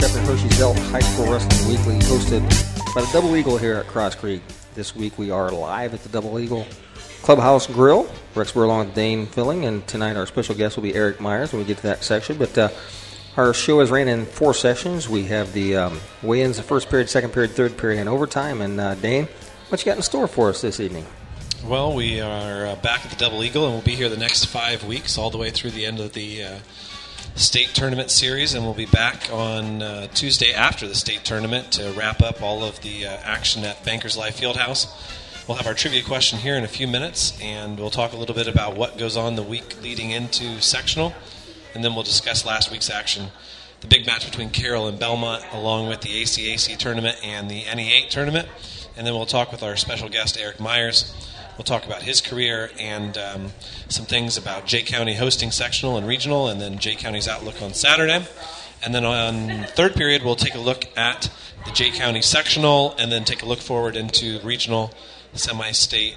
[0.00, 4.40] Sefton Hershey's High School Wrestling Weekly, hosted by the Double Eagle here at Cross Creek.
[4.74, 6.66] This week we are live at the Double Eagle
[7.20, 8.10] Clubhouse Grill.
[8.34, 11.60] Rex, Burlong with Dane Filling, and tonight our special guest will be Eric Myers when
[11.60, 12.38] we get to that section.
[12.38, 12.70] But uh,
[13.36, 15.06] our show is ran in four sessions.
[15.06, 18.62] We have the um, weigh-ins, the first period, second period, third period, and overtime.
[18.62, 19.28] And uh, Dane,
[19.68, 21.04] what you got in store for us this evening?
[21.62, 24.46] Well, we are uh, back at the Double Eagle, and we'll be here the next
[24.46, 26.58] five weeks, all the way through the end of the uh,
[27.34, 31.92] state tournament series, and we'll be back on uh, Tuesday after the state tournament to
[31.92, 34.86] wrap up all of the uh, action at Bankers Life Fieldhouse.
[35.48, 38.34] We'll have our trivia question here in a few minutes, and we'll talk a little
[38.34, 41.14] bit about what goes on the week leading into sectional,
[41.74, 43.28] and then we'll discuss last week's action,
[43.80, 48.10] the big match between Carroll and Belmont, along with the ACAC tournament and the NE8
[48.10, 48.48] tournament,
[48.96, 51.14] and then we'll talk with our special guest Eric Myers.
[51.60, 53.52] We'll talk about his career and um,
[53.90, 57.74] some things about Jay County hosting sectional and regional, and then Jay County's outlook on
[57.74, 58.24] Saturday.
[58.82, 61.30] And then on third period, we'll take a look at
[61.66, 64.94] the Jay County sectional, and then take a look forward into regional
[65.34, 66.16] semi-state,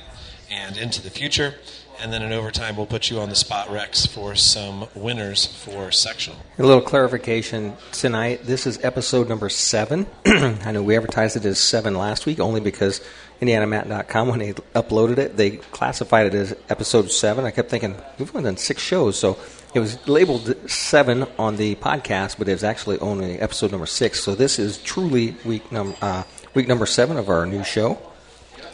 [0.50, 1.56] and into the future.
[2.00, 5.92] And then in overtime, we'll put you on the spot, Rex, for some winners for
[5.92, 6.40] sectional.
[6.58, 8.44] A little clarification tonight.
[8.44, 10.08] This is episode number seven.
[10.26, 13.02] I know we advertised it as seven last week only because
[13.46, 17.46] IndianaMat.com, when they uploaded it, they classified it as episode seven.
[17.46, 19.38] I kept thinking, we've only done six shows, so
[19.74, 24.24] it was labeled seven on the podcast, but it was actually only episode number six.
[24.24, 28.00] So this is truly week, num- uh, week number seven of our new show.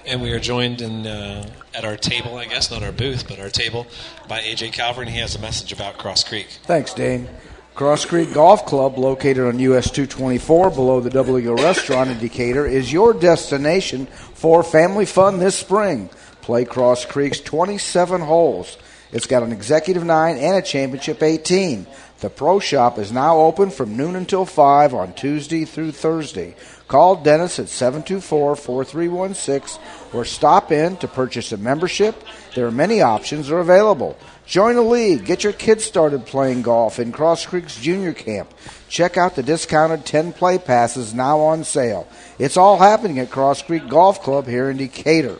[0.05, 3.39] And we are joined in uh, at our table, I guess, not our booth, but
[3.39, 3.85] our table,
[4.27, 6.47] by AJ Calvert, and he has a message about Cross Creek.
[6.63, 7.27] Thanks, Dane.
[7.75, 12.91] Cross Creek Golf Club, located on US 224 below the Eagle Restaurant in Decatur, is
[12.91, 16.09] your destination for family fun this spring.
[16.41, 18.77] Play Cross Creek's 27 holes.
[19.11, 21.87] It's got an executive 9 and a championship 18.
[22.19, 26.55] The pro shop is now open from noon until 5 on Tuesday through Thursday.
[26.89, 32.23] Call Dennis at 724 4316 or stop in to purchase a membership.
[32.55, 34.17] There are many options are available.
[34.49, 35.25] Join a league.
[35.25, 38.51] Get your kids started playing golf in Cross Creek's junior camp.
[38.87, 42.07] Check out the discounted 10 play passes now on sale.
[42.39, 45.37] It's all happening at Cross Creek Golf Club here in Decatur.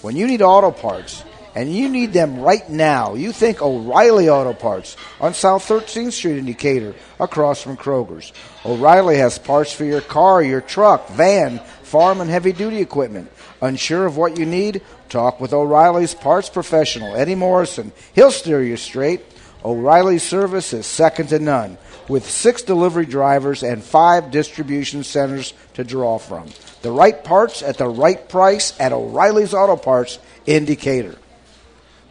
[0.00, 1.22] When you need auto parts,
[1.54, 6.38] and you need them right now, you think O'Reilly Auto Parts on South 13th Street
[6.38, 8.32] in Decatur, across from Kroger's.
[8.64, 13.30] O'Reilly has parts for your car, your truck, van, farm, and heavy duty equipment.
[13.66, 14.80] Unsure of what you need?
[15.08, 17.90] Talk with O'Reilly's parts professional, Eddie Morrison.
[18.14, 19.22] He'll steer you straight.
[19.64, 21.76] O'Reilly's service is second to none,
[22.08, 26.46] with six delivery drivers and five distribution centers to draw from.
[26.82, 31.16] The right parts at the right price at O'Reilly's Auto Parts in Decatur.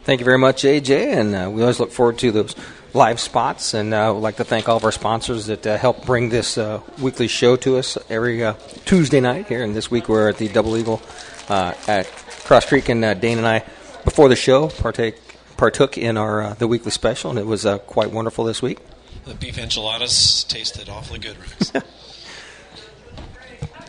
[0.04, 2.54] Thank you very much, AJ, and uh, we always look forward to those
[2.92, 3.74] live spots.
[3.74, 6.58] And uh, would like to thank all of our sponsors that uh, help bring this
[6.58, 9.64] uh, weekly show to us every uh, Tuesday night here.
[9.64, 11.00] And this week we're at the Double Eagle
[11.48, 12.06] uh, at
[12.44, 13.64] Cross Creek, and uh, Dane and I,
[14.04, 15.16] before the show, partake
[15.56, 18.78] partook in our uh, the weekly special, and it was uh, quite wonderful this week.
[19.24, 21.72] The beef enchiladas tasted awfully good, Rex.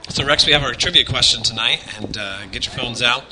[0.09, 3.23] so, Rex, we have our trivia question tonight, and uh, get your phones out.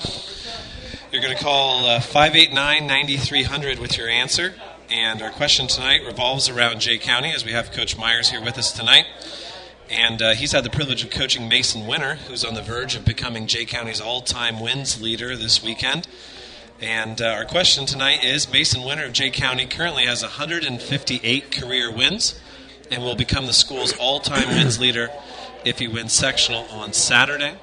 [1.11, 4.53] You're going to call uh, 589 9300 with your answer.
[4.89, 8.57] And our question tonight revolves around Jay County, as we have Coach Myers here with
[8.57, 9.05] us tonight.
[9.89, 13.05] And uh, he's had the privilege of coaching Mason Winter, who's on the verge of
[13.05, 16.07] becoming Jay County's all time wins leader this weekend.
[16.81, 21.91] And uh, our question tonight is Mason Winter of Jay County currently has 158 career
[21.91, 22.39] wins
[22.91, 25.09] and will become the school's all time wins leader
[25.63, 27.55] if he wins sectional on Saturday.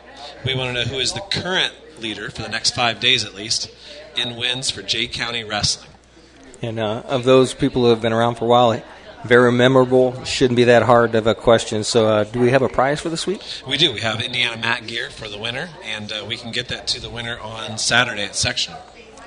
[0.47, 3.35] We want to know who is the current leader for the next five days at
[3.35, 3.71] least
[4.17, 5.91] in wins for Jay County Wrestling.
[6.63, 8.83] And uh, of those people who have been around for a while,
[9.25, 10.25] very memorable.
[10.25, 11.85] Shouldn't be that hard of a question.
[11.85, 13.43] So, uh, do we have a prize for this week?
[13.67, 13.93] We do.
[13.93, 17.01] We have Indiana mat gear for the winner, and uh, we can get that to
[17.01, 18.81] the winner on Saturday at sectional.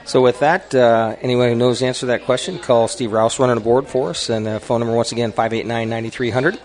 [0.05, 3.39] So, with that, uh, anyone who knows the answer to that question, call Steve Rouse
[3.39, 4.29] running the board for us.
[4.29, 6.59] And the phone number, once again, 589 9300.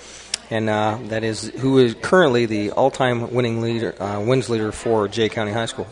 [0.50, 4.72] And uh, that is who is currently the all time winning leader, uh, wins leader
[4.72, 5.86] for Jay County High School.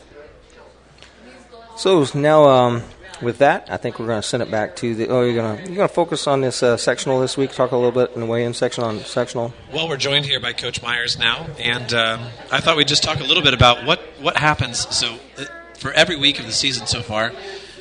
[1.77, 2.49] So, now.
[2.49, 2.83] Um,
[3.23, 5.09] with that, I think we're going to send it back to the.
[5.09, 7.53] Oh, you're going to you're going to focus on this uh, sectional this week.
[7.53, 9.53] Talk a little bit in the weigh-in section on sectional.
[9.73, 12.21] Well, we're joined here by Coach Myers now, and um,
[12.51, 14.95] I thought we'd just talk a little bit about what what happens.
[14.95, 15.45] So, uh,
[15.75, 17.33] for every week of the season so far,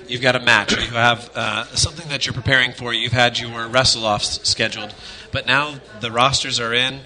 [0.08, 2.94] you've got a match, or you have uh, something that you're preparing for.
[2.94, 4.94] You've had your wrestle-offs scheduled,
[5.32, 7.02] but now the rosters are in,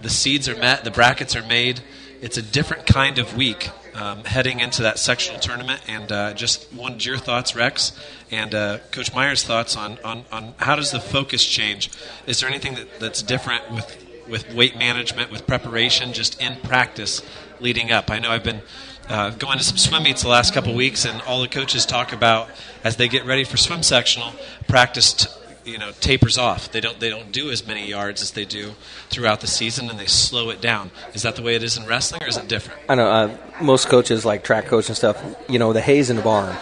[0.00, 1.80] the seeds are met, the brackets are made.
[2.20, 5.80] It's a different kind of week um, heading into that sectional tournament.
[5.88, 7.92] And uh, just wanted your thoughts, Rex,
[8.30, 11.90] and uh, Coach Myers' thoughts on, on, on how does the focus change?
[12.26, 17.22] Is there anything that, that's different with with weight management, with preparation, just in practice
[17.60, 18.10] leading up.
[18.10, 18.62] I know I've been
[19.08, 22.12] uh, going to some swim meets the last couple weeks, and all the coaches talk
[22.12, 22.48] about
[22.84, 24.32] as they get ready for swim sectional,
[24.68, 25.26] practice
[25.64, 26.70] you know tapers off.
[26.72, 28.72] They don't they don't do as many yards as they do
[29.10, 30.90] throughout the season, and they slow it down.
[31.14, 32.80] Is that the way it is in wrestling, or is it different?
[32.88, 36.16] I know uh, most coaches, like track coach and stuff, you know, the hay's in
[36.16, 36.54] the barn.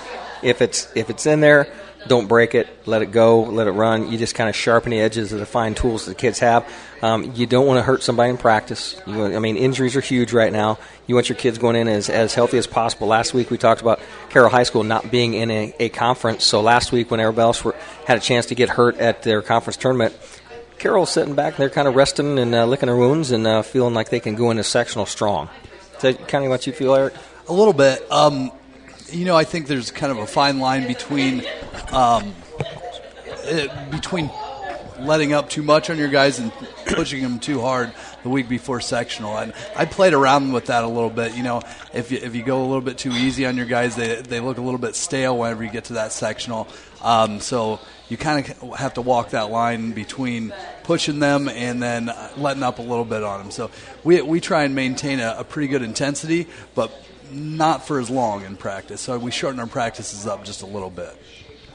[0.43, 1.73] If it's if it's in there,
[2.07, 2.67] don't break it.
[2.87, 3.43] Let it go.
[3.43, 4.11] Let it run.
[4.11, 6.71] You just kind of sharpen the edges of the fine tools that the kids have.
[7.03, 9.01] Um, you don't want to hurt somebody in practice.
[9.07, 10.79] I mean, injuries are huge right now.
[11.07, 13.07] You want your kids going in as, as healthy as possible.
[13.07, 14.01] Last week we talked about
[14.31, 16.45] Carroll High School not being in a, a conference.
[16.45, 17.75] So last week when everybody else were,
[18.07, 20.17] had a chance to get hurt at their conference tournament,
[20.79, 23.63] Carroll's sitting back and they're kind of resting and uh, licking their wounds and uh,
[23.63, 25.49] feeling like they can go into sectional strong.
[25.97, 27.15] Is that kind of what you feel, Eric?
[27.49, 28.11] A little bit.
[28.11, 28.53] Um,
[29.13, 31.45] you know, I think there's kind of a fine line between
[31.93, 32.35] um,
[33.91, 34.31] between
[35.01, 36.53] letting up too much on your guys and
[36.87, 37.93] pushing them too hard
[38.23, 39.37] the week before sectional.
[39.39, 41.35] And I played around with that a little bit.
[41.37, 41.63] You know,
[41.95, 44.41] if you, if you go a little bit too easy on your guys, they, they
[44.41, 46.69] look a little bit stale whenever you get to that sectional.
[47.03, 50.53] Um, so you kind of have to walk that line between
[50.83, 53.51] pushing them and then letting up a little bit on them.
[53.51, 53.71] So
[54.05, 56.93] we, we try and maintain a, a pretty good intensity, but
[57.33, 59.01] not for as long in practice.
[59.01, 61.17] So we shorten our practices up just a little bit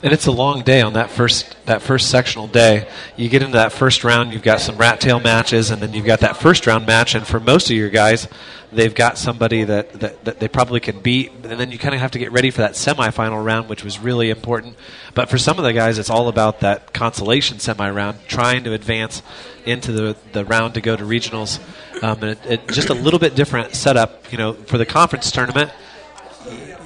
[0.04, 2.88] and it's a long day on that first that first sectional day.
[3.16, 6.06] You get into that first round, you've got some rat tail matches, and then you've
[6.06, 7.16] got that first round match.
[7.16, 8.28] And for most of your guys,
[8.72, 12.02] they've got somebody that, that, that they probably can beat, and then you kind of
[12.02, 14.76] have to get ready for that semifinal round, which was really important.
[15.16, 18.74] But for some of the guys, it's all about that consolation semi round, trying to
[18.74, 19.24] advance
[19.66, 21.60] into the the round to go to regionals.
[22.04, 25.32] Um, and it, it, just a little bit different setup, you know, for the conference
[25.32, 25.72] tournament.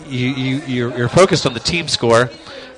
[0.08, 2.30] You, you you're, you're focused on the team score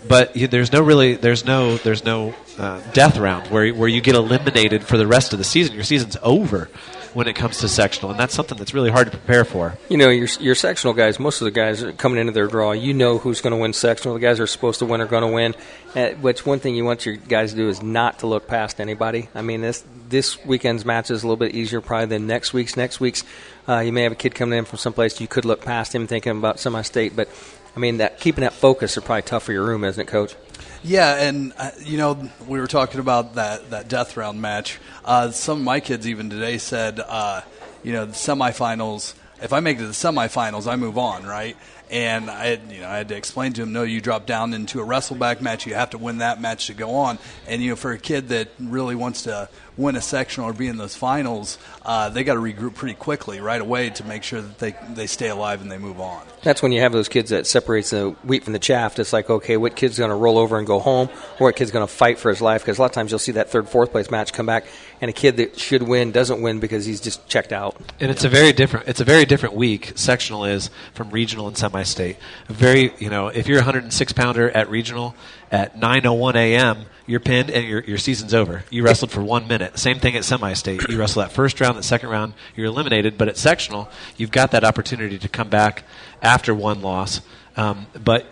[0.07, 4.15] but there's no really there's no there's no uh, death round where where you get
[4.15, 5.75] eliminated for the rest of the season.
[5.75, 6.69] Your season's over
[7.13, 9.77] when it comes to sectional, and that's something that's really hard to prepare for.
[9.89, 12.93] You know, your your sectional guys, most of the guys coming into their draw, you
[12.93, 14.15] know who's going to win sectional.
[14.15, 15.55] The guys are supposed to win are going to win.
[15.95, 18.79] Uh, which one thing you want your guys to do is not to look past
[18.79, 19.29] anybody.
[19.35, 22.77] I mean, this this weekend's match is a little bit easier probably than next week's.
[22.77, 23.23] Next week's,
[23.67, 26.07] uh, you may have a kid coming in from someplace you could look past him
[26.07, 27.29] thinking about semi-state, but
[27.75, 30.35] I mean, that keeping that focus is probably tough for your room, isn't it, Coach?
[30.83, 34.79] Yeah, and uh, you know we were talking about that that death round match.
[35.06, 37.41] Uh, some of my kids even today said, uh,
[37.83, 39.13] you know, the semifinals.
[39.41, 41.56] If I make it to the semifinals, I move on, right?
[41.91, 44.53] And I, had, you know, I had to explain to him, no, you drop down
[44.53, 45.67] into a wrestleback match.
[45.67, 47.19] You have to win that match to go on.
[47.47, 50.67] And you know, for a kid that really wants to win a sectional or be
[50.67, 54.41] in those finals, uh, they got to regroup pretty quickly right away to make sure
[54.41, 56.25] that they they stay alive and they move on.
[56.43, 58.97] That's when you have those kids that separates the wheat from the chaff.
[58.97, 61.09] It's like, okay, what kid's going to roll over and go home,
[61.39, 62.61] or what kid's going to fight for his life?
[62.61, 64.65] Because a lot of times you'll see that third, fourth place match come back,
[65.01, 67.75] and a kid that should win doesn't win because he's just checked out.
[68.00, 68.88] And it's a very different.
[68.88, 69.94] It's a very different week.
[69.95, 72.18] Sectional is from regional and semi-state.
[72.48, 75.15] Very, you know, if you're a 106 pounder at regional
[75.51, 78.63] at 9:01 a.m you're pinned and your, your season's over.
[78.69, 79.77] You wrestled for one minute.
[79.77, 80.88] Same thing at semi-state.
[80.88, 83.18] You wrestle that first round, that second round, you're eliminated.
[83.18, 85.83] But at sectional, you've got that opportunity to come back
[86.21, 87.19] after one loss.
[87.57, 88.25] Um, but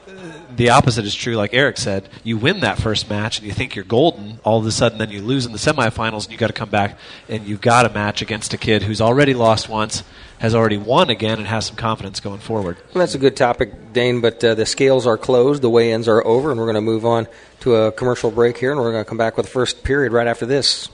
[0.55, 1.35] the opposite is true.
[1.35, 4.39] Like Eric said, you win that first match and you think you're golden.
[4.43, 6.69] All of a sudden, then you lose in the semifinals, and you got to come
[6.69, 10.03] back and you've got a match against a kid who's already lost once,
[10.39, 12.77] has already won again, and has some confidence going forward.
[12.93, 14.21] Well, that's a good topic, Dane.
[14.21, 17.05] But uh, the scales are closed, the weigh-ins are over, and we're going to move
[17.05, 17.27] on
[17.61, 20.13] to a commercial break here, and we're going to come back with the first period
[20.13, 20.89] right after this.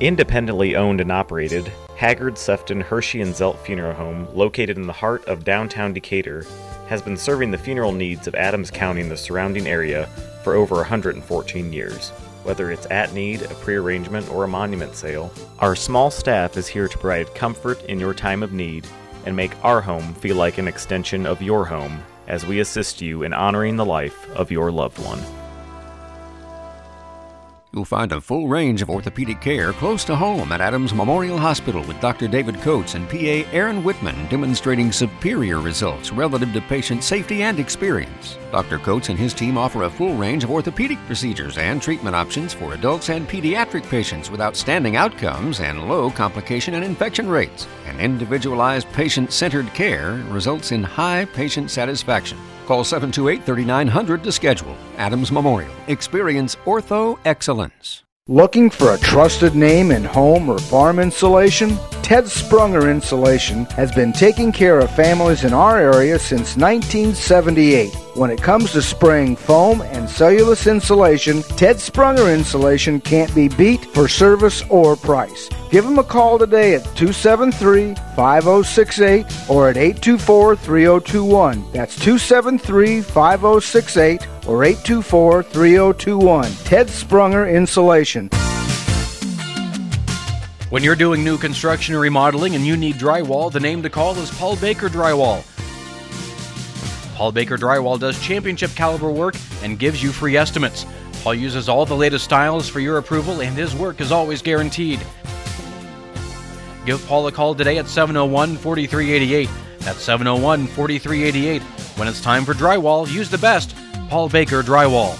[0.00, 5.22] Independently owned and operated, Haggard, Sefton, Hershey, and Zelt Funeral Home, located in the heart
[5.26, 6.46] of downtown Decatur,
[6.88, 10.06] has been serving the funeral needs of Adams County and the surrounding area
[10.42, 12.08] for over 114 years.
[12.44, 16.88] Whether it's at need, a prearrangement, or a monument sale, our small staff is here
[16.88, 18.86] to provide comfort in your time of need
[19.26, 23.22] and make our home feel like an extension of your home as we assist you
[23.22, 25.20] in honoring the life of your loved one.
[27.72, 31.84] You'll find a full range of orthopedic care close to home at Adams Memorial Hospital
[31.84, 32.26] with Dr.
[32.26, 38.38] David Coates and PA Aaron Whitman demonstrating superior results relative to patient safety and experience.
[38.50, 38.78] Dr.
[38.78, 42.74] Coates and his team offer a full range of orthopedic procedures and treatment options for
[42.74, 47.68] adults and pediatric patients with outstanding outcomes and low complication and infection rates.
[47.86, 52.36] And individualized patient centered care results in high patient satisfaction.
[52.70, 54.76] Call 728 3900 to schedule.
[54.96, 55.72] Adams Memorial.
[55.88, 58.04] Experience ortho excellence.
[58.28, 61.76] Looking for a trusted name in home or farm insulation?
[62.02, 67.92] Ted Sprunger Insulation has been taking care of families in our area since 1978.
[68.14, 73.84] When it comes to spraying foam and cellulose insulation, Ted Sprunger Insulation can't be beat
[73.84, 75.50] for service or price.
[75.70, 81.70] Give them a call today at 273 5068 or at 824 3021.
[81.70, 86.52] That's 273 5068 or 824 3021.
[86.64, 88.28] Ted Sprunger Insulation.
[90.70, 94.16] When you're doing new construction or remodeling and you need drywall, the name to call
[94.18, 95.44] is Paul Baker Drywall.
[97.14, 100.84] Paul Baker Drywall does championship caliber work and gives you free estimates.
[101.22, 105.00] Paul uses all the latest styles for your approval, and his work is always guaranteed.
[106.84, 109.48] Give Paul a call today at 701 4388.
[109.80, 111.62] That's 701 4388.
[111.98, 113.74] When it's time for drywall, use the best
[114.08, 115.18] Paul Baker Drywall.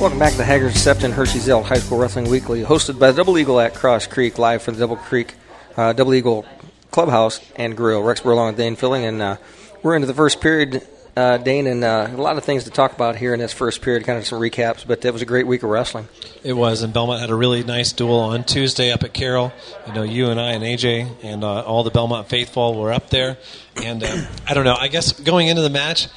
[0.00, 3.38] Welcome back to Haggard Sefton Hershey Zelt High School Wrestling Weekly, hosted by the Double
[3.38, 5.34] Eagle at Cross Creek, live from the Double Creek
[5.76, 6.44] uh, Double Eagle
[6.90, 8.02] Clubhouse and Grill.
[8.02, 9.36] Rex Burlong and Dane Filling, and uh,
[9.82, 10.86] we're into the first period,
[11.16, 13.80] uh, Dane, and uh, a lot of things to talk about here in this first
[13.80, 16.08] period, kind of some recaps, but it was a great week of wrestling.
[16.44, 19.52] It was, and Belmont had a really nice duel on Tuesday up at Carroll.
[19.86, 23.08] You know, you and I and AJ and uh, all the Belmont faithful were up
[23.08, 23.38] there,
[23.76, 24.76] and uh, I don't know.
[24.78, 26.08] I guess going into the match,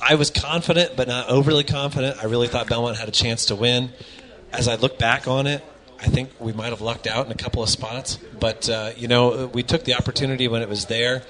[0.00, 2.16] I was confident, but not overly confident.
[2.22, 3.90] I really thought Belmont had a chance to win.
[4.50, 5.62] As I look back on it,
[6.00, 9.08] I think we might have lucked out in a couple of spots, but uh, you
[9.08, 11.22] know we took the opportunity when it was there.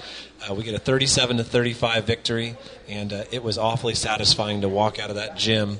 [0.47, 2.55] Uh, we get a 37 to 35 victory,
[2.87, 5.79] and uh, it was awfully satisfying to walk out of that gym,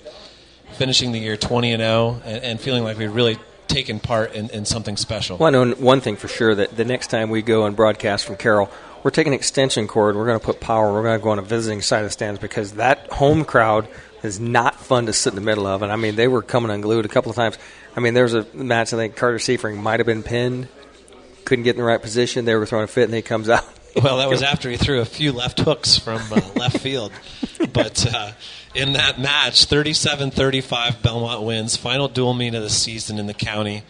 [0.73, 3.37] finishing the year 20 and 0, and, feeling like we really
[3.67, 5.37] taken part in, in something special.
[5.37, 8.25] Well, I know one thing for sure that the next time we go and broadcast
[8.25, 8.69] from Carroll,
[9.03, 10.15] we're taking extension cord.
[10.15, 10.91] We're going to put power.
[10.91, 13.87] We're going to go on a visiting side of the stands because that home crowd
[14.23, 15.81] is not fun to sit in the middle of.
[15.81, 17.57] And I mean, they were coming unglued a couple of times.
[17.95, 20.67] I mean, there was a match I think Carter Seifring might have been pinned,
[21.45, 22.43] couldn't get in the right position.
[22.43, 23.65] They were throwing a fit, and he comes out.
[24.03, 27.11] Well, that was after he threw a few left hooks from uh, left field.
[27.73, 28.31] But uh,
[28.75, 31.75] in that match, 37 35, Belmont wins.
[31.75, 33.83] Final dual meet of the season in the county.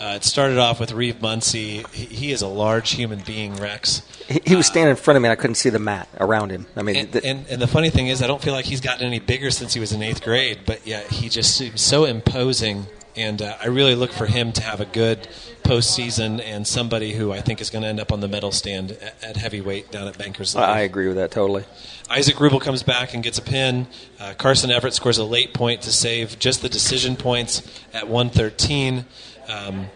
[0.00, 1.84] Uh, it started off with Reeve Muncie.
[1.92, 4.02] He, he, is a large human being, Rex.
[4.26, 5.28] He, he was standing in front of me.
[5.28, 6.66] and I couldn't see the mat around him.
[6.74, 8.80] I mean, And, th- and, and the funny thing is, I don't feel like he's
[8.80, 12.04] gotten any bigger since he was in eighth grade, but yet he just seems so
[12.04, 12.86] imposing.
[13.16, 15.28] And uh, I really look for him to have a good
[15.62, 18.92] postseason and somebody who I think is going to end up on the medal stand
[18.92, 20.68] at, at heavyweight down at Bankers Life.
[20.68, 21.64] I agree with that totally.
[22.10, 23.86] Isaac Rubel comes back and gets a pin.
[24.18, 29.04] Uh, Carson Everett scores a late point to save just the decision points at 113.
[29.48, 29.86] Um,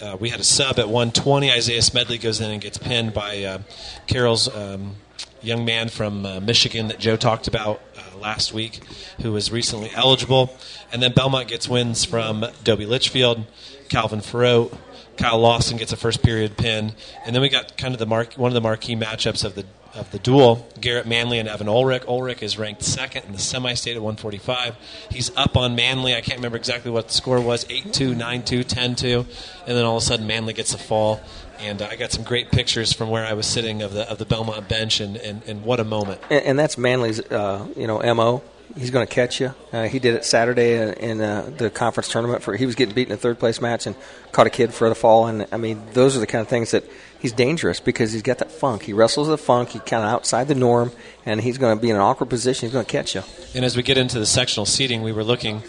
[0.00, 1.50] uh, we had a sub at 120.
[1.50, 3.58] Isaiah Smedley goes in and gets pinned by uh,
[4.06, 4.96] Carroll's um,
[5.42, 8.80] young man from uh, Michigan that Joe talked about uh, last week,
[9.22, 10.56] who was recently eligible.
[10.92, 13.46] And then Belmont gets wins from Dobie Litchfield,
[13.88, 14.70] Calvin Farrow,
[15.16, 16.92] Kyle Lawson gets a first period pin,
[17.26, 19.66] and then we got kind of the mark, one of the marquee matchups of the
[19.94, 22.04] of the duel, Garrett Manley and Evan Ulrich.
[22.06, 24.76] Ulrich is ranked second in the semi-state at 145.
[25.10, 26.14] He's up on Manley.
[26.14, 29.18] I can't remember exactly what the score was, 8-2, 9-2, 10-2.
[29.66, 31.20] And then all of a sudden Manley gets a fall.
[31.60, 34.18] And uh, I got some great pictures from where I was sitting of the of
[34.18, 36.20] the Belmont bench, and, and, and what a moment.
[36.30, 38.42] And, and that's Manley's, uh, you know, mo.
[38.76, 39.52] He's going to catch you.
[39.72, 42.42] Uh, he did it Saturday in, in uh, the conference tournament.
[42.42, 43.96] For he was getting beaten in a third place match and
[44.30, 45.26] caught a kid for the fall.
[45.26, 46.84] And I mean, those are the kind of things that
[47.18, 48.82] he's dangerous because he's got that funk.
[48.82, 49.70] He wrestles the funk.
[49.70, 50.92] He's kind of outside the norm,
[51.26, 52.68] and he's going to be in an awkward position.
[52.68, 53.22] He's going to catch you.
[53.54, 55.62] And as we get into the sectional seating, we were looking.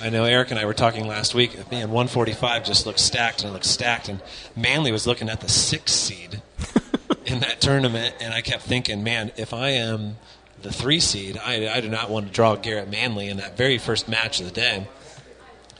[0.00, 1.54] I know Eric and I were talking last week.
[1.70, 4.08] Man, 145 just looks stacked and it looks stacked.
[4.08, 4.20] And
[4.54, 6.42] Manley was looking at the sixth seed
[7.26, 10.16] in that tournament, and I kept thinking, man, if I am
[10.62, 13.78] the three seed, I, I do not want to draw Garrett Manley in that very
[13.78, 14.86] first match of the day.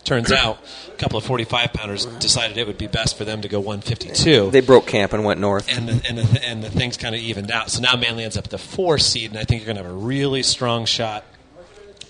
[0.04, 3.48] Turns out, a couple of 45 pounders decided it would be best for them to
[3.48, 5.66] go 152 They broke camp and went north.
[5.68, 7.70] and the, and the, and the things kind of evened out.
[7.70, 9.82] So now Manley ends up at the four seed, and I think you're going to
[9.82, 11.24] have a really strong shot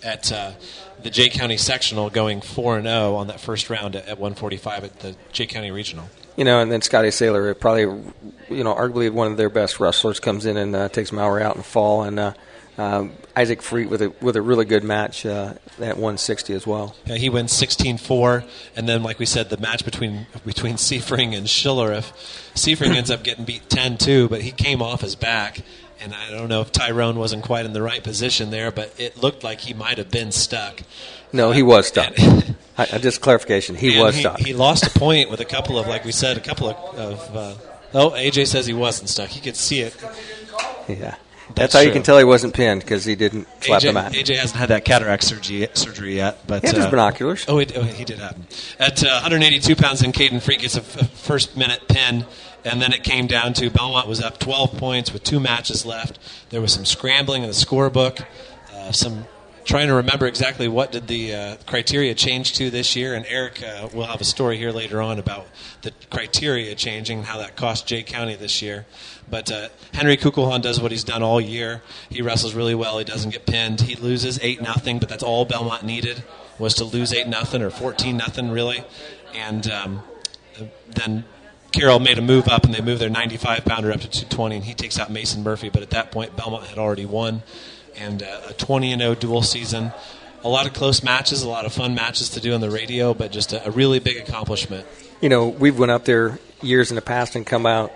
[0.02, 0.52] at uh,
[1.02, 4.84] the Jay County sectional going four and zero on that first round at, at 145
[4.84, 6.08] at the Jay County regional.
[6.36, 7.82] You know, and then Scotty Saylor, probably,
[8.50, 11.54] you know, arguably one of their best wrestlers, comes in and uh, takes Mowry out
[11.54, 12.32] in the fall, and uh,
[12.78, 16.94] um, Isaac Freet with a with a really good match uh, at 160 as well.
[17.06, 21.46] Yeah, he wins 16-4, and then like we said, the match between between Seifring and
[21.46, 22.12] Schillerif,
[22.54, 25.62] Seifring ends up getting beat 10-2, but he came off his back.
[26.00, 29.16] And I don't know if Tyrone wasn't quite in the right position there, but it
[29.16, 30.82] looked like he might have been stuck.
[31.32, 32.12] No, he was stuck.
[32.20, 34.38] I, I- just clarification, he was he, stuck.
[34.38, 36.98] He lost a point with a couple of, like we said, a couple of.
[36.98, 37.54] of uh,
[37.94, 39.28] oh, AJ says he wasn't stuck.
[39.30, 39.96] He could see it.
[40.88, 41.16] yeah.
[41.54, 44.12] That's, how you can tell he wasn't pinned because he didn't slap AJ, the mat.
[44.12, 47.44] AJ hasn't had that cataract surgery, surgery yet, but He had his uh, binoculars.
[47.48, 48.46] Oh, he, oh, he did have them.
[48.78, 52.26] At uh, 182 pounds, and Caden Freak gets a f- first minute pin,
[52.66, 56.18] and then it came down to Belmont was up 12 points with two matches left.
[56.50, 58.26] There was some scrambling in the scorebook,
[58.74, 59.26] uh, some
[59.64, 63.14] trying to remember exactly what did the uh, criteria change to this year.
[63.14, 65.46] And Eric uh, will have a story here later on about
[65.82, 68.86] the criteria changing and how that cost Jay County this year.
[69.30, 71.82] But uh, Henry Kukulhan does what he's done all year.
[72.10, 72.98] He wrestles really well.
[72.98, 73.80] He doesn't get pinned.
[73.80, 76.24] He loses eight nothing, but that's all Belmont needed
[76.58, 78.82] was to lose eight nothing or fourteen nothing really.
[79.34, 80.02] And um,
[80.88, 81.24] then
[81.72, 84.64] Carroll made a move up, and they moved their 95 pounder up to 220, and
[84.64, 85.68] he takes out Mason Murphy.
[85.68, 87.42] But at that point, Belmont had already won,
[87.96, 89.92] and uh, a 20 and 0 dual season.
[90.44, 93.14] A lot of close matches, a lot of fun matches to do on the radio,
[93.14, 94.86] but just a, a really big accomplishment.
[95.20, 97.92] You know, we've went up there years in the past and come out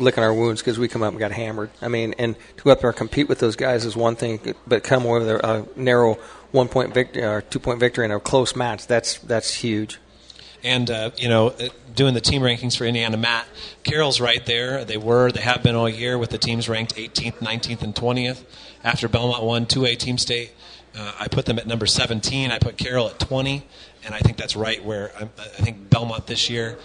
[0.00, 1.70] licking our wounds because we come up and got hammered.
[1.82, 4.54] I mean, and to go up there and compete with those guys is one thing,
[4.66, 6.18] but come away with a, a narrow
[6.52, 9.98] one point victory or two point victory in a close match, that's that's huge.
[10.64, 13.46] And uh, you know, uh, doing the team rankings for Indiana, Matt
[13.84, 14.84] Carroll's right there.
[14.84, 18.44] They were, they have been all year with the teams ranked 18th, 19th, and 20th.
[18.84, 20.52] After Belmont won 2A Team State,
[20.96, 22.50] uh, I put them at number 17.
[22.50, 23.64] I put Carroll at 20,
[24.04, 26.78] and I think that's right where I, I think Belmont this year,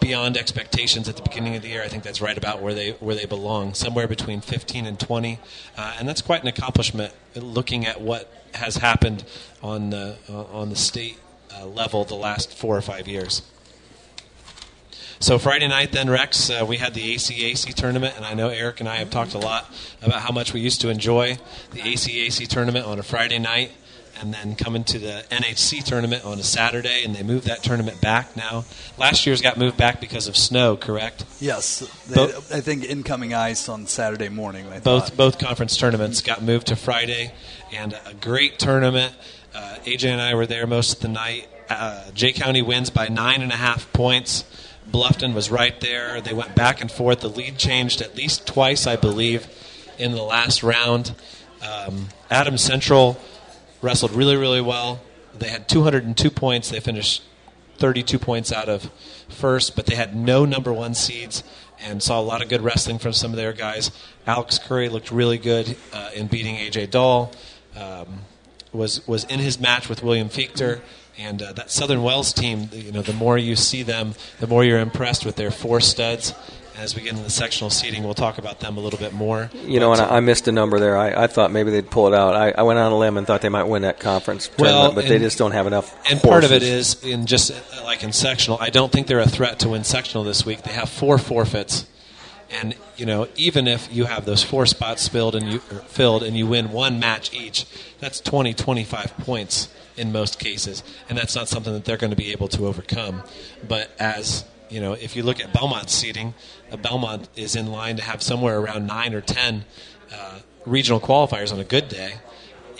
[0.00, 2.92] beyond expectations at the beginning of the year, I think that's right about where they
[2.92, 5.38] where they belong, somewhere between 15 and 20,
[5.76, 7.12] uh, and that's quite an accomplishment.
[7.34, 9.24] Looking at what has happened
[9.62, 11.18] on the uh, on the state
[11.54, 13.42] uh, level the last four or five years.
[15.20, 18.80] So Friday night, then Rex, uh, we had the ACAC tournament, and I know Eric
[18.80, 21.38] and I have talked a lot about how much we used to enjoy
[21.70, 23.70] the ACAC tournament on a Friday night,
[24.20, 28.00] and then coming to the NHC tournament on a Saturday, and they moved that tournament
[28.00, 28.64] back now.
[28.98, 31.24] Last year's got moved back because of snow, correct?
[31.40, 34.66] Yes, they, Bo- I think incoming ice on Saturday morning.
[34.68, 37.32] I both both conference tournaments got moved to Friday,
[37.72, 39.14] and a great tournament.
[39.54, 41.48] Uh, AJ and I were there most of the night.
[41.68, 44.44] Uh, Jay County wins by nine and a half points.
[44.90, 46.20] Bluffton was right there.
[46.20, 47.20] They went back and forth.
[47.20, 49.46] The lead changed at least twice, I believe,
[49.98, 51.14] in the last round.
[51.62, 53.18] Um, Adams Central
[53.80, 55.00] wrestled really, really well.
[55.38, 56.70] They had 202 points.
[56.70, 57.22] They finished
[57.78, 58.90] 32 points out of
[59.28, 61.42] first, but they had no number one seeds
[61.80, 63.90] and saw a lot of good wrestling from some of their guys.
[64.26, 67.32] Alex Curry looked really good uh, in beating AJ Dahl.
[67.76, 68.20] Um,
[68.74, 70.80] was was in his match with William Fichter.
[71.16, 74.64] And uh, that Southern Wells team, you know, the more you see them, the more
[74.64, 76.34] you're impressed with their four studs.
[76.76, 79.48] As we get into the sectional seating, we'll talk about them a little bit more.
[79.64, 80.96] You know, and I, I missed a number there.
[80.96, 82.34] I, I thought maybe they'd pull it out.
[82.34, 84.92] I, I went on a limb and thought they might win that conference tournament, Well,
[84.92, 85.96] but they just don't have enough.
[86.10, 88.58] And part of it is in just uh, like in sectional.
[88.60, 90.62] I don't think they're a threat to win sectional this week.
[90.64, 91.86] They have four forfeits,
[92.50, 96.36] and you know even if you have those four spots filled and you filled and
[96.36, 97.66] you win one match each,
[98.00, 102.16] that's 20, 25 points in most cases, and that's not something that they're going to
[102.16, 103.22] be able to overcome.
[103.66, 106.34] But as you know, if you look at Belmont's seating,
[106.72, 109.64] uh, Belmont is in line to have somewhere around nine or ten
[110.12, 112.14] uh, regional qualifiers on a good day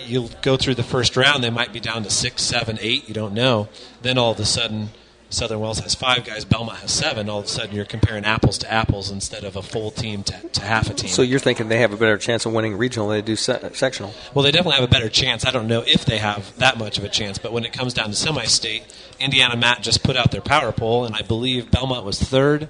[0.07, 3.09] you'll go through the first round, they might be down to six, seven, eight.
[3.09, 3.69] You don't know.
[4.03, 4.91] Then all of a sudden,
[5.35, 7.29] Southern Wells has five guys, Belmont has seven.
[7.29, 10.49] All of a sudden, you're comparing apples to apples instead of a full team to,
[10.49, 11.11] to half a team.
[11.11, 13.71] So you're thinking they have a better chance of winning regional than they do se-
[13.75, 14.15] sectional?
[14.33, 15.45] well, they definitely have a better chance.
[15.45, 17.95] I don't know if they have that much of a chance, but when it comes
[17.95, 18.85] down to semi-state,
[19.21, 22.69] IndianaMat just put out their power poll, and I believe Belmont was third,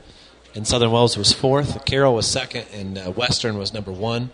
[0.54, 1.84] and Southern Wells was fourth.
[1.84, 4.30] Carroll was second, and uh, Western was number one.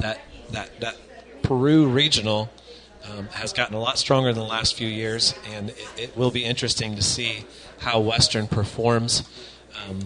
[0.00, 0.96] That that that
[1.42, 2.50] Peru regional
[3.08, 6.30] um, has gotten a lot stronger in the last few years, and it, it will
[6.30, 7.44] be interesting to see
[7.80, 9.28] how Western performs.
[9.88, 10.00] Um,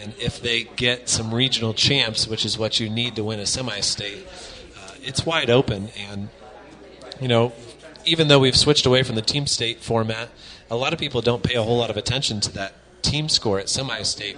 [0.00, 3.46] and if they get some regional champs, which is what you need to win a
[3.46, 4.26] semi-state,
[4.76, 5.90] uh, it's wide open.
[5.96, 6.28] And
[7.20, 7.52] you know,
[8.04, 10.28] even though we've switched away from the team state format,
[10.70, 13.58] a lot of people don't pay a whole lot of attention to that team score
[13.58, 14.36] at semi-state.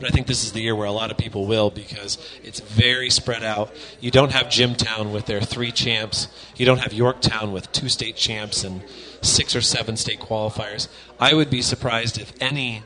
[0.00, 2.60] But I think this is the year where a lot of people will because it's
[2.60, 3.72] very spread out.
[4.00, 6.28] You don't have Jimtown with their three champs.
[6.56, 8.82] You don't have Yorktown with two state champs and
[9.22, 10.86] six or seven state qualifiers.
[11.18, 12.84] I would be surprised if any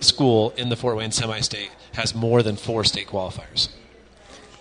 [0.00, 3.68] school in the Fort Wayne semi-state has more than four state qualifiers.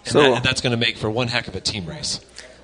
[0.06, 2.20] And So- that, that's going to make for one heck of a team race.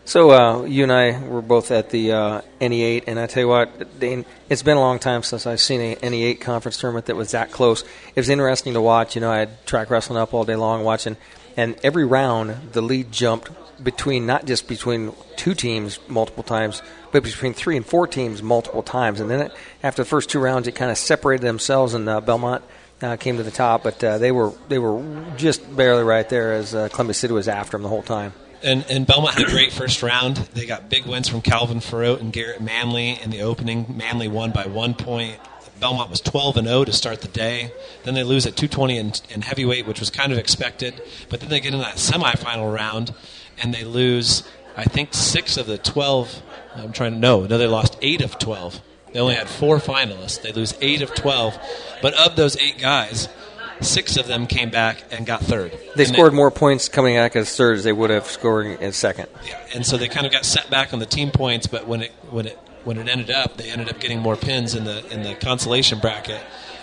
[0.06, 3.48] So uh, you and I were both at the uh, NE8, and I tell you
[3.48, 7.16] what, Dane, it's been a long time since I've seen a NE8 conference tournament that
[7.16, 7.84] was that close.
[8.10, 9.16] It was interesting to watch.
[9.16, 11.16] You know, I had track wrestling up all day long watching,
[11.56, 13.50] and every round the lead jumped
[13.82, 16.82] between not just between two teams multiple times,
[17.14, 19.22] but between three and four teams multiple times.
[19.22, 22.20] And then it, after the first two rounds, it kind of separated themselves, and uh,
[22.20, 22.62] Belmont
[23.02, 25.02] uh, came to the top, but uh, they were they were
[25.38, 28.34] just barely right there as uh, Columbus City was after them the whole time.
[28.64, 30.38] And, and Belmont had a great first round.
[30.38, 33.94] They got big wins from Calvin Farrote and Garrett Manley in the opening.
[33.98, 35.38] Manley won by one point.
[35.80, 37.74] Belmont was 12 and 0 to start the day.
[38.04, 41.02] Then they lose at 220 in, in heavyweight, which was kind of expected.
[41.30, 43.14] But then they get in that semifinal round
[43.62, 44.48] and they lose,
[44.78, 46.42] I think, six of the 12.
[46.76, 47.46] I'm trying to know.
[47.46, 48.82] No, they lost eight of 12.
[49.12, 50.42] They only had four finalists.
[50.42, 51.58] They lose eight of 12.
[52.02, 53.28] But of those eight guys,
[53.82, 55.78] six of them came back and got third.
[55.96, 58.92] They And scored more points coming back as third as they would have scoring in
[58.94, 59.28] second.
[59.46, 62.02] Yeah, and so they kind of got set back on the team points, but when
[62.04, 65.06] it when it when it ended up, they ended up getting more pins in the
[65.12, 66.42] in the consolation bracket,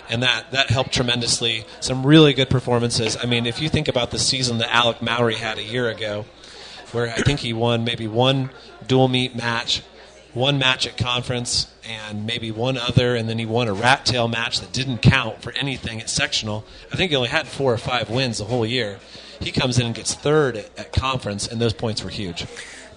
[0.09, 1.65] and that that helped tremendously.
[1.79, 3.17] Some really good performances.
[3.21, 6.25] I mean, if you think about the season that Alec Mowry had a year ago,
[6.91, 8.49] where I think he won maybe one
[8.87, 9.81] dual meet match,
[10.33, 14.27] one match at conference, and maybe one other, and then he won a rat tail
[14.27, 16.63] match that didn't count for anything at sectional.
[16.91, 18.99] I think he only had four or five wins the whole year.
[19.39, 22.45] He comes in and gets third at, at conference, and those points were huge.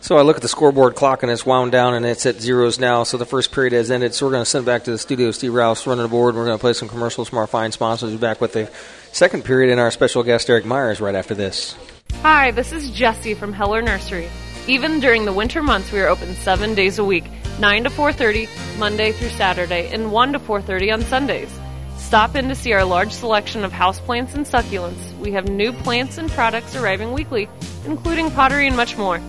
[0.01, 2.79] So I look at the scoreboard clock and it's wound down and it's at zeros
[2.79, 3.05] now.
[3.05, 4.13] So the first period has ended.
[4.13, 5.31] So we're going to send it back to the studio.
[5.31, 6.35] Steve Rouse running the board.
[6.35, 8.11] We're going to play some commercials from our fine sponsors.
[8.11, 8.71] We'll be back with the
[9.13, 11.75] second period and our special guest Eric Myers right after this.
[12.21, 14.29] Hi, this is Jesse from Heller Nursery.
[14.67, 17.25] Even during the winter months, we are open seven days a week,
[17.61, 21.61] 9 to 4.30, Monday through Saturday, and 1 to 4.30 on Sundays.
[21.99, 25.17] Stop in to see our large selection of houseplants and succulents.
[25.19, 27.47] We have new plants and products arriving weekly,
[27.85, 29.21] including pottery and much more.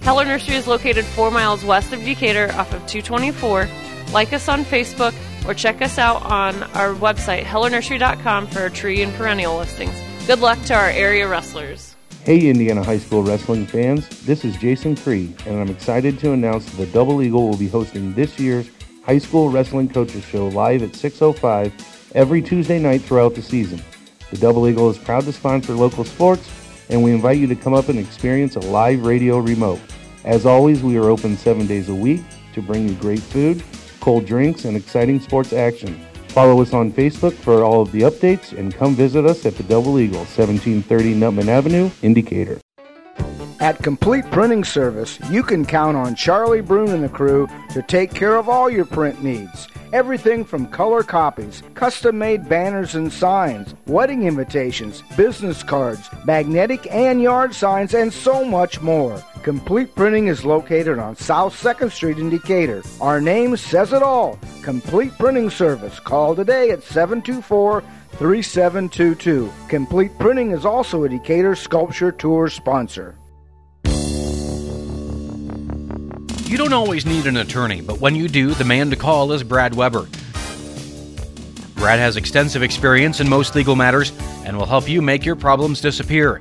[0.00, 3.66] Heller Nursery is located four miles west of Decatur off of 224.
[4.12, 5.14] Like us on Facebook
[5.48, 9.98] or check us out on our website, hellernursery.com, for our tree and perennial listings.
[10.26, 11.93] Good luck to our area wrestlers.
[12.24, 16.64] Hey, Indiana High School wrestling fans, this is Jason Cree, and I'm excited to announce
[16.64, 18.70] that the Double Eagle will be hosting this year's
[19.04, 23.82] High School Wrestling Coaches Show live at 6.05 every Tuesday night throughout the season.
[24.30, 26.50] The Double Eagle is proud to sponsor local sports,
[26.88, 29.80] and we invite you to come up and experience a live radio remote.
[30.24, 32.22] As always, we are open seven days a week
[32.54, 33.62] to bring you great food,
[34.00, 36.02] cold drinks, and exciting sports action.
[36.34, 39.62] Follow us on Facebook for all of the updates and come visit us at the
[39.62, 42.63] Double Eagle, 1730 Nuttman Avenue, in Decatur.
[43.64, 48.12] At Complete Printing Service, you can count on Charlie Brune and the crew to take
[48.12, 49.68] care of all your print needs.
[49.94, 57.22] Everything from color copies, custom made banners and signs, wedding invitations, business cards, magnetic and
[57.22, 59.16] yard signs, and so much more.
[59.42, 62.82] Complete Printing is located on South 2nd Street in Decatur.
[63.00, 65.98] Our name says it all Complete Printing Service.
[66.00, 67.80] Call today at 724
[68.18, 69.50] 3722.
[69.68, 73.16] Complete Printing is also a Decatur Sculpture Tour sponsor.
[76.54, 79.42] You don't always need an attorney, but when you do, the man to call is
[79.42, 80.06] Brad Weber.
[81.74, 84.12] Brad has extensive experience in most legal matters
[84.44, 86.40] and will help you make your problems disappear.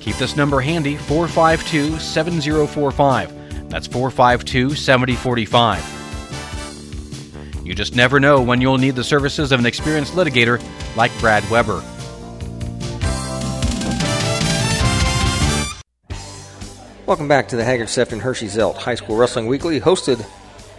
[0.00, 3.70] Keep this number handy 452 7045.
[3.70, 7.62] That's 452 7045.
[7.64, 10.62] You just never know when you'll need the services of an experienced litigator
[10.94, 11.82] like Brad Weber.
[17.06, 20.26] Welcome back to the Haggard Sefton Hershey Zelt High School Wrestling Weekly, hosted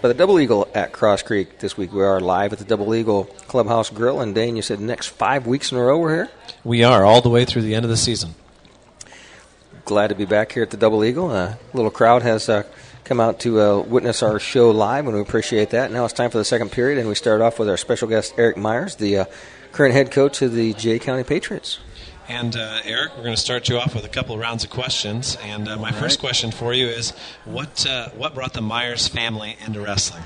[0.02, 1.60] by the Double Eagle at Cross Creek.
[1.60, 4.20] This week we are live at the Double Eagle Clubhouse Grill.
[4.20, 6.30] And Dane, you said next five weeks in a row we're here?
[6.66, 8.36] We are all the way through the end of the season.
[9.86, 11.32] Glad to be back here at the Double Eagle.
[11.32, 12.64] A little crowd has uh,
[13.06, 15.94] come out to uh, witness our show live, and we appreciate that.
[15.94, 18.34] Now it's time for the second period, and we start off with our special guest,
[18.38, 19.26] Eric Myers, the uh,
[19.72, 21.80] current head coach of the Jay County Patriots.
[22.30, 24.70] And uh, Eric, we're going to start you off with a couple of rounds of
[24.70, 25.38] questions.
[25.44, 27.12] And uh, my first question for you is,
[27.46, 30.24] what uh, what brought the Myers family into wrestling?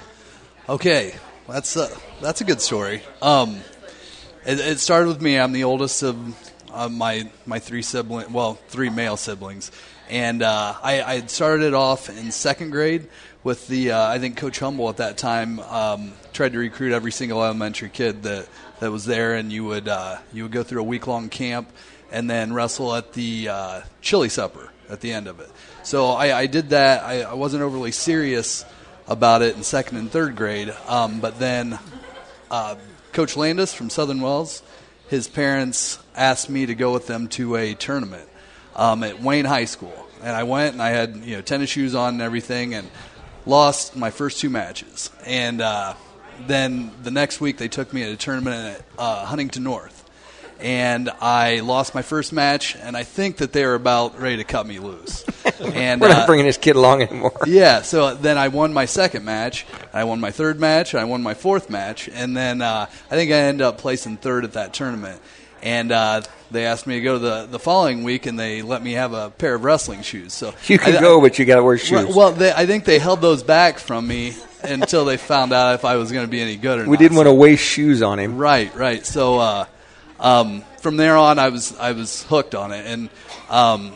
[0.67, 1.13] Okay,
[1.47, 3.03] that's a, that's a good story.
[3.21, 3.59] Um,
[4.47, 5.37] it, it started with me.
[5.37, 6.17] I'm the oldest of
[6.73, 9.71] uh, my my three sibling, well, three male siblings,
[10.09, 13.09] and uh, I, I started it off in second grade
[13.43, 17.11] with the uh, I think Coach Humble at that time um, tried to recruit every
[17.11, 18.47] single elementary kid that
[18.79, 21.71] that was there, and you would uh, you would go through a week long camp
[22.11, 25.49] and then wrestle at the uh, chili supper at the end of it.
[25.83, 27.03] So I, I did that.
[27.03, 28.65] I, I wasn't overly serious
[29.07, 31.79] about it in second and third grade, um, but then
[32.51, 32.75] uh,
[33.13, 34.61] Coach Landis from Southern Wells,
[35.07, 38.27] his parents asked me to go with them to a tournament
[38.75, 41.95] um, at Wayne High School, and I went and I had you know tennis shoes
[41.95, 42.89] on and everything, and
[43.45, 45.09] lost my first two matches.
[45.25, 45.95] And uh,
[46.47, 50.09] then the next week they took me to a tournament at uh, Huntington North,
[50.59, 54.43] and I lost my first match, and I think that they were about ready to
[54.43, 55.25] cut me loose.
[55.61, 57.37] And We're not uh, bringing this kid along anymore.
[57.45, 61.21] yeah, so then I won my second match, I won my third match, I won
[61.21, 64.73] my fourth match, and then uh, I think I ended up placing third at that
[64.73, 65.21] tournament.
[65.61, 68.93] And uh, they asked me to go the the following week, and they let me
[68.93, 70.33] have a pair of wrestling shoes.
[70.33, 72.15] So You can I- go, but you got to wear shoes.
[72.15, 75.85] Well, they, I think they held those back from me until they found out if
[75.85, 76.89] I was going to be any good or not.
[76.89, 78.37] we didn't want to waste shoes on him.
[78.37, 79.05] Right, right.
[79.05, 79.65] So uh,
[80.19, 83.09] um, from there on, I was I was hooked on it, and
[83.49, 83.93] um,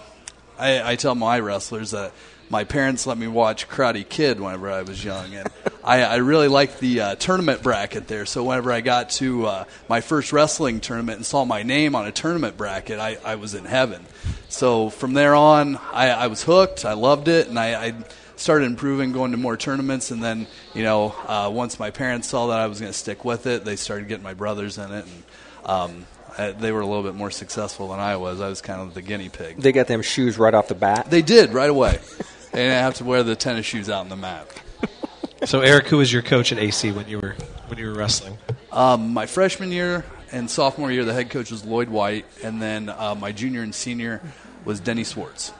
[0.58, 2.14] I, I tell my wrestlers that
[2.50, 5.50] my parents let me watch Karate Kid whenever I was young, and
[5.84, 8.26] I, I really liked the uh, tournament bracket there.
[8.26, 12.06] So whenever I got to uh, my first wrestling tournament and saw my name on
[12.06, 14.06] a tournament bracket, I, I was in heaven.
[14.50, 16.86] So from there on, I, I was hooked.
[16.86, 17.88] I loved it, and I.
[17.88, 17.94] I
[18.38, 22.48] started improving, going to more tournaments, and then you know uh, once my parents saw
[22.48, 25.06] that I was going to stick with it, they started getting my brothers in it,
[25.06, 25.24] and
[25.66, 26.06] um,
[26.38, 28.42] uh, they were a little bit more successful than I was.
[28.42, 29.58] I was kind of the guinea pig.
[29.58, 31.10] They got them shoes right off the bat.
[31.10, 32.00] They did right away.
[32.56, 34.48] they didn't have to wear the tennis shoes out on the mat.
[35.44, 37.36] So, Eric, who was your coach at AC when you were
[37.68, 38.38] when you were wrestling?
[38.72, 42.90] Um, my freshman year and sophomore year, the head coach was Lloyd White, and then
[42.90, 44.22] uh, my junior and senior
[44.64, 45.54] was Denny Swartz.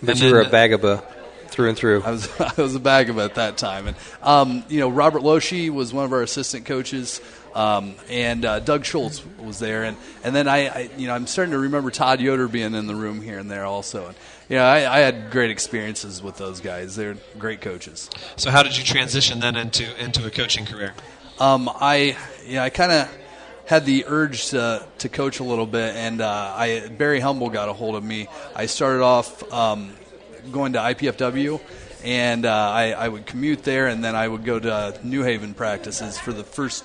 [0.00, 1.02] But And you were a bag of a
[1.48, 2.02] through and through.
[2.02, 4.88] I was I was a bag of it at that time, and um, you know
[4.90, 7.20] Robert Loshi was one of our assistant coaches,
[7.54, 11.26] um, and uh, Doug Schultz was there, and and then I, I you know I'm
[11.26, 14.16] starting to remember Todd Yoder being in the room here and there also, and
[14.54, 16.94] you know I, I had great experiences with those guys.
[16.94, 18.08] They're great coaches.
[18.36, 20.94] So, how did you transition then into into a coaching career?
[21.40, 23.18] Um, I yeah, I kind of
[23.66, 27.68] had the urge to, to coach a little bit, and uh, I Barry Humble got
[27.68, 28.28] a hold of me.
[28.54, 29.92] I started off um,
[30.52, 31.60] going to IPFW,
[32.04, 35.54] and uh, I, I would commute there, and then I would go to New Haven
[35.54, 36.84] practices for the first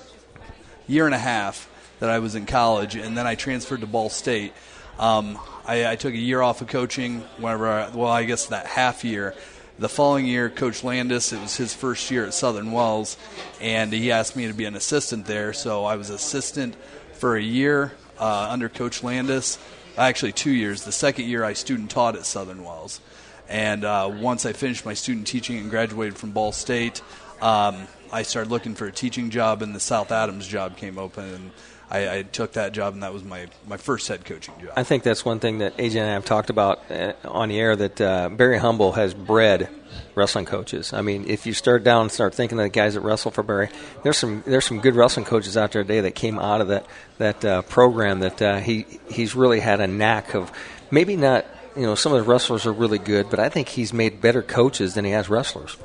[0.88, 4.10] year and a half that I was in college, and then I transferred to Ball
[4.10, 4.54] State.
[4.98, 5.38] Um,
[5.70, 7.20] I, I took a year off of coaching.
[7.38, 9.36] Whenever, I, well, I guess that half year.
[9.78, 13.16] The following year, Coach Landis, it was his first year at Southern Wells,
[13.60, 15.52] and he asked me to be an assistant there.
[15.52, 16.74] So I was assistant
[17.12, 19.60] for a year uh, under Coach Landis.
[19.96, 20.82] Actually, two years.
[20.82, 23.00] The second year, I student taught at Southern Wells.
[23.48, 27.00] And uh, once I finished my student teaching and graduated from Ball State,
[27.40, 31.24] um, I started looking for a teaching job, and the South Adams job came open,
[31.26, 31.50] and
[31.90, 34.72] I, I took that job, and that was my, my first head coaching job.
[34.76, 37.58] I think that's one thing that AJ and I have talked about uh, on the
[37.58, 39.68] air that uh, Barry Humble has bred
[40.14, 40.92] wrestling coaches.
[40.92, 43.42] I mean, if you start down and start thinking of the guys that wrestle for
[43.42, 43.70] Barry,
[44.04, 46.86] there's some there's some good wrestling coaches out there today that came out of that
[47.18, 50.52] that uh, program that uh, he he's really had a knack of
[50.90, 51.44] maybe not
[51.76, 54.42] you know some of the wrestlers are really good, but I think he's made better
[54.42, 55.76] coaches than he has wrestlers.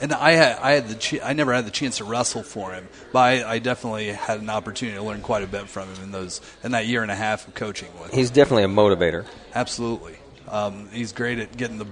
[0.00, 2.72] And I had I had the ch- I never had the chance to wrestle for
[2.72, 6.04] him, but I, I definitely had an opportunity to learn quite a bit from him
[6.04, 8.10] in those in that year and a half of coaching with.
[8.12, 8.18] him.
[8.18, 9.24] He's definitely a motivator.
[9.54, 10.16] Absolutely,
[10.48, 11.86] um, he's great at getting the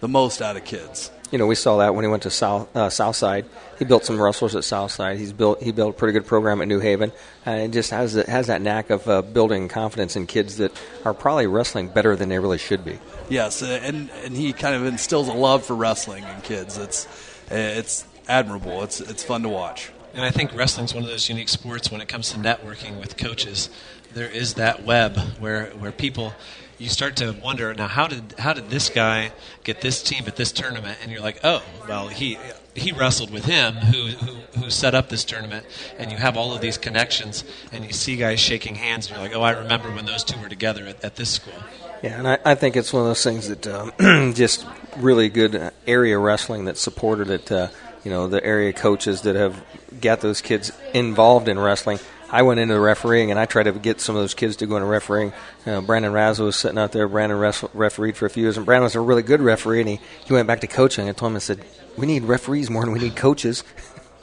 [0.00, 1.10] the most out of kids.
[1.30, 3.44] You know, we saw that when he went to South uh, Southside.
[3.78, 5.18] He built some wrestlers at Southside.
[5.18, 7.12] He's built he built a pretty good program at New Haven,
[7.44, 10.72] and just has has that knack of uh, building confidence in kids that
[11.04, 12.98] are probably wrestling better than they really should be.
[13.28, 16.78] Yes, uh, and and he kind of instills a love for wrestling in kids.
[16.78, 17.06] It's
[17.50, 18.82] Eh, it's admirable.
[18.82, 19.90] It's it's fun to watch.
[20.14, 23.16] And I think wrestling's one of those unique sports when it comes to networking with
[23.16, 23.70] coaches.
[24.12, 26.34] There is that web where where people
[26.78, 29.32] you start to wonder now how did how did this guy
[29.64, 32.38] get this team at this tournament and you're like oh well he
[32.74, 35.66] he wrestled with him who, who who set up this tournament
[35.98, 39.26] and you have all of these connections and you see guys shaking hands and you're
[39.26, 41.60] like oh I remember when those two were together at, at this school
[42.02, 45.54] Yeah, and I, I think it's one of those things that um, just really good
[45.54, 47.50] uh, area wrestling that supported it.
[47.50, 47.68] Uh,
[48.04, 49.62] you know, the area coaches that have
[50.00, 51.98] got those kids involved in wrestling.
[52.30, 54.66] I went into the refereeing and I tried to get some of those kids to
[54.66, 55.32] go into refereeing.
[55.66, 57.08] Uh, Brandon Razzo was sitting out there.
[57.08, 59.80] Brandon res- refereed for a few years, and Brandon was a really good referee.
[59.80, 61.08] And he, he went back to coaching.
[61.08, 61.64] I told him, I said,
[61.96, 63.64] "We need referees more than we need coaches."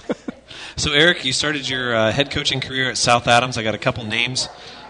[0.78, 3.58] So, Eric, you started your uh, head coaching career at South Adams.
[3.58, 4.50] I got a couple names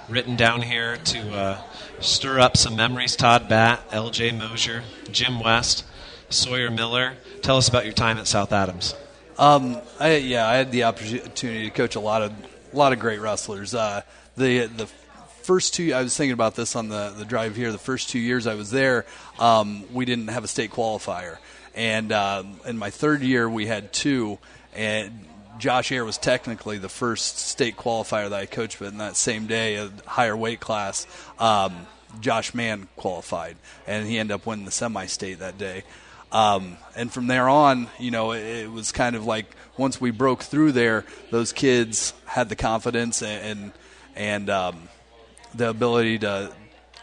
[0.09, 1.61] written down here to uh,
[1.99, 3.15] stir up some memories.
[3.15, 4.31] Todd Batt, L.J.
[4.31, 5.85] Mosier, Jim West,
[6.29, 7.13] Sawyer Miller.
[7.41, 8.95] Tell us about your time at South Adams.
[9.37, 12.31] Um, I, yeah, I had the opportunity to coach a lot of
[12.71, 13.75] a lot of great wrestlers.
[13.75, 14.01] Uh,
[14.37, 14.87] the the
[15.43, 17.71] first two, I was thinking about this on the the drive here.
[17.71, 19.05] The first two years I was there,
[19.39, 21.37] um, we didn't have a state qualifier,
[21.73, 24.39] and um, in my third year we had two.
[24.73, 25.24] And
[25.57, 29.47] Josh Air was technically the first state qualifier that I coached, but in that same
[29.47, 31.07] day, a higher weight class,
[31.39, 31.87] um,
[32.19, 35.83] Josh Mann qualified, and he ended up winning the semi-state that day.
[36.31, 39.45] Um, and from there on, you know, it, it was kind of like
[39.77, 43.71] once we broke through there, those kids had the confidence and
[44.15, 44.87] and, um,
[45.53, 46.51] the ability to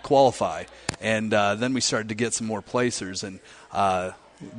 [0.02, 0.64] qualify,
[1.00, 4.12] and uh, then we started to get some more placers and uh,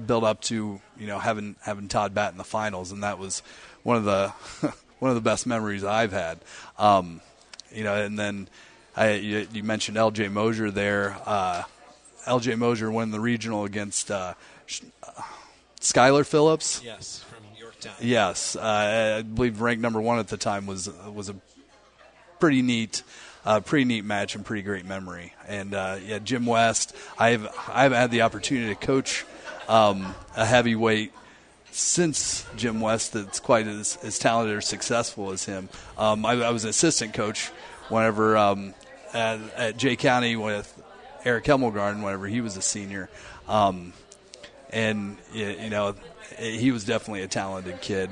[0.06, 3.44] build up to you know having having Todd Batt in the finals, and that was
[3.84, 4.30] one of the
[5.00, 6.40] one of the best memories I've had.
[6.78, 7.22] Um,
[7.72, 8.48] you know, and then
[8.96, 10.30] I, you, you mentioned L.J.
[10.30, 11.18] Mosier there.
[11.26, 11.64] Uh,
[12.26, 12.56] L.J.
[12.56, 14.34] Mosier won the regional against uh,
[15.82, 16.82] Skylar Phillips.
[16.84, 17.94] Yes, from Yorktown.
[18.00, 21.36] Yes, uh, I believe ranked number one at the time was was a
[22.40, 23.04] pretty neat,
[23.46, 25.34] uh, pretty neat match and pretty great memory.
[25.48, 26.96] And uh, yeah, Jim West.
[27.18, 29.26] I've I've had the opportunity to coach
[29.68, 31.12] um, a heavyweight
[31.74, 35.70] since Jim West that's quite as, as talented or successful as him.
[35.98, 37.50] Um, I, I, was an assistant coach
[37.90, 38.74] whenever um,
[39.14, 40.82] at, at Jay County with
[41.26, 43.10] Eric Hemmelgarn whenever he was a senior.
[43.48, 43.94] Um,
[44.70, 45.96] and you know
[46.40, 48.10] he was definitely a talented kid.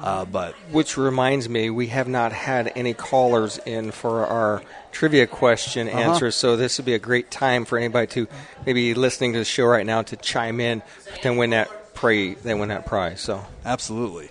[0.00, 5.26] Uh, but which reminds me, we have not had any callers in for our trivia
[5.26, 5.98] question uh-huh.
[5.98, 6.36] answers.
[6.36, 8.28] So this would be a great time for anybody to
[8.64, 10.82] maybe listening to the show right now to chime in
[11.22, 12.36] to win that prize.
[12.42, 13.20] They win that prize.
[13.20, 14.30] So absolutely.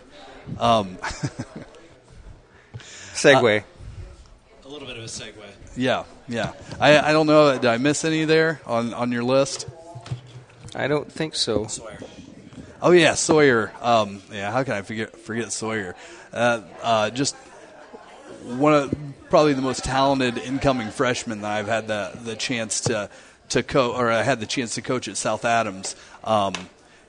[0.60, 0.98] Um,
[2.78, 3.62] segue.
[3.62, 3.64] Uh,
[4.66, 5.34] a little bit of a segue.
[5.76, 6.54] Yeah, yeah.
[6.80, 7.54] I, I don't know.
[7.54, 9.68] Did I miss any there on, on your list?
[10.76, 11.68] I don't think so.
[11.68, 12.00] Sawyer.
[12.82, 13.72] Oh yeah, Sawyer.
[13.82, 15.96] Um, yeah, how can I forget forget Sawyer?
[16.32, 17.36] Uh, uh, just
[18.44, 18.96] one of
[19.30, 23.10] probably the most talented incoming freshmen that I've had the the chance to
[23.50, 25.96] to coach, or I had the chance to coach at South Adams.
[26.24, 26.54] Um,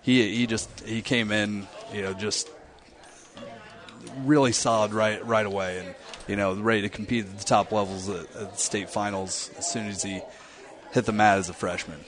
[0.05, 2.49] he he just he came in, you know, just
[4.25, 5.95] really solid right right away, and
[6.29, 9.71] you know, ready to compete at the top levels at, at the state finals as
[9.71, 10.21] soon as he
[10.93, 11.99] hit the mat as a freshman.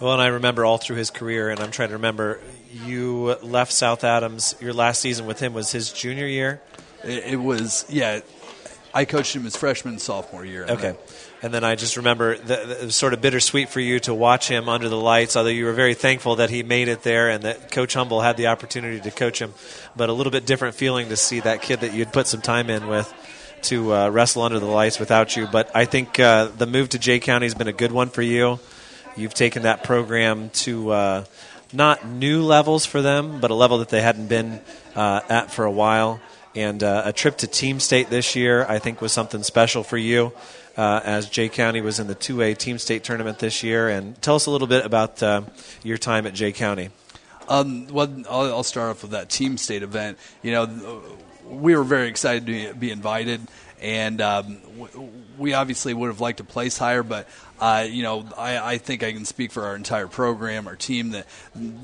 [0.00, 2.40] Well, and I remember all through his career, and I'm trying to remember.
[2.86, 4.54] You left South Adams.
[4.60, 6.62] Your last season with him was his junior year.
[7.04, 8.20] It, it was, yeah.
[8.94, 10.66] I coached him his freshman sophomore year.
[10.68, 10.96] Okay.
[11.42, 14.48] And then I just remember the, it was sort of bittersweet for you to watch
[14.48, 17.44] him under the lights, although you were very thankful that he made it there and
[17.44, 19.54] that Coach Humble had the opportunity to coach him.
[19.96, 22.68] But a little bit different feeling to see that kid that you'd put some time
[22.68, 23.10] in with
[23.62, 25.46] to uh, wrestle under the lights without you.
[25.46, 28.22] But I think uh, the move to Jay County has been a good one for
[28.22, 28.58] you.
[29.16, 31.24] You've taken that program to uh,
[31.72, 34.60] not new levels for them, but a level that they hadn't been
[34.94, 36.20] uh, at for a while.
[36.54, 39.96] And uh, a trip to Team State this year, I think, was something special for
[39.96, 40.32] you.
[40.76, 44.36] Uh, as Jay County was in the 2A Team State tournament this year, and tell
[44.36, 45.42] us a little bit about uh,
[45.82, 46.90] your time at Jay County.
[47.48, 50.18] Um, well, I'll, start off with that Team State event.
[50.40, 51.02] You know,
[51.44, 53.40] we were very excited to be invited,
[53.80, 54.58] and um,
[55.36, 57.28] we obviously would have liked to place higher, but
[57.58, 61.10] uh, you know, I, I, think I can speak for our entire program, our team,
[61.10, 61.26] that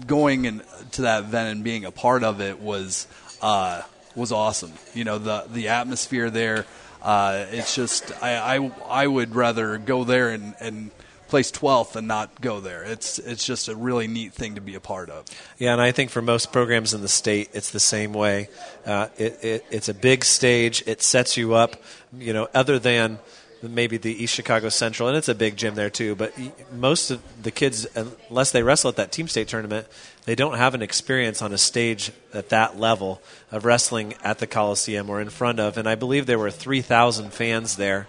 [0.06, 3.06] going in, to that event and being a part of it was
[3.42, 3.82] uh,
[4.14, 4.72] was awesome.
[4.94, 6.64] You know, the the atmosphere there.
[7.06, 10.90] Uh, it's just I, I, I would rather go there and, and
[11.28, 12.82] place 12th and not go there.
[12.82, 15.24] It's it's just a really neat thing to be a part of.
[15.56, 18.48] Yeah, and I think for most programs in the state, it's the same way.
[18.84, 20.82] Uh, it, it, it's a big stage.
[20.84, 21.76] It sets you up.
[22.18, 23.20] You know, other than
[23.62, 26.14] maybe the East Chicago Central, and it's a big gym there too.
[26.14, 26.34] But
[26.72, 29.86] most of the kids, unless they wrestle at that team state tournament,
[30.24, 34.46] they don't have an experience on a stage at that level of wrestling at the
[34.46, 35.78] Coliseum or in front of.
[35.78, 38.06] And I believe there were 3,000 fans there.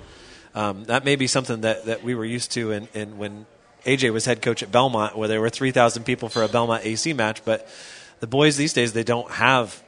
[0.56, 3.46] Um, that may be something that, that we were used to in, in when
[3.86, 7.14] AJ was head coach at Bellmont, where there were 3,000 people for a Bellmont AC
[7.14, 7.46] match.
[7.46, 7.68] But
[8.20, 9.84] the boys these days, they don't have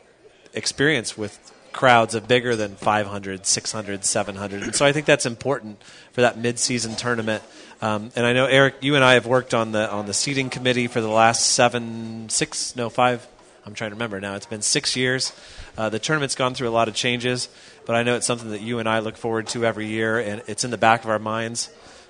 [0.54, 1.38] experience with
[1.80, 4.63] crowds of bigger than 500, 600, 700.
[4.63, 7.42] And so I think that's important for that midseason tournament.
[7.82, 10.50] Um, and I know Eric, you and I have worked on the on the seating
[10.50, 13.26] committee for the last seven, six, no, five.
[13.65, 14.36] I'm trying to remember now.
[14.36, 15.32] It's been six years.
[15.78, 17.48] Uh, the tournament's gone through a lot of changes,
[17.86, 20.44] but I know it's something that you and I look forward to every year, and
[20.48, 21.70] it's in the back of our minds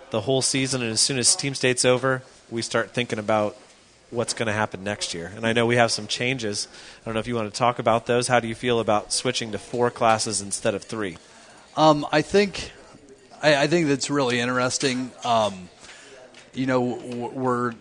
[0.09, 0.81] the whole season.
[0.81, 3.55] And as soon as Team State's over, we start thinking about
[4.11, 5.31] what's going to happen next year.
[5.35, 6.67] And I know we have some changes.
[7.01, 8.27] I don't know if you want to talk about those.
[8.27, 11.17] How do you feel about switching to four classes instead of three?
[11.77, 12.71] Um, I think
[13.41, 15.11] I, I, think that's really interesting.
[15.23, 15.69] Um,
[16.53, 17.73] you know, we're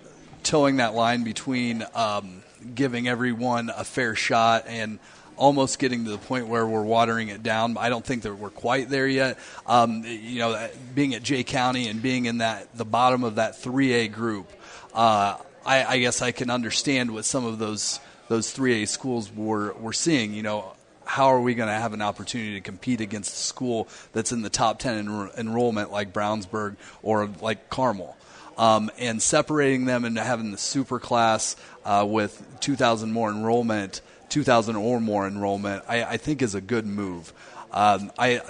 [0.43, 2.43] towing that line between um,
[2.75, 4.99] giving everyone a fair shot and
[5.37, 7.77] almost getting to the point where we're watering it down.
[7.79, 9.39] I don't think that we're quite there yet.
[9.67, 13.55] Um, you know, being at Jay County and being in that the bottom of that
[13.55, 14.51] 3A group,
[14.95, 15.37] uh,
[15.69, 19.93] I, I guess I can understand what some of those those 3A schools were were
[19.93, 20.33] seeing.
[20.33, 20.73] You know,
[21.05, 24.41] how are we going to have an opportunity to compete against a school that's in
[24.41, 28.17] the top 10 en- enrollment like Brownsburg or like Carmel?
[28.57, 31.55] Um, and separating them into having the super class
[31.85, 34.01] uh, with 2,000 more enrollment,
[34.31, 37.33] 2,000 or more enrollment, I, I think is a good move.
[37.71, 38.41] Um, I,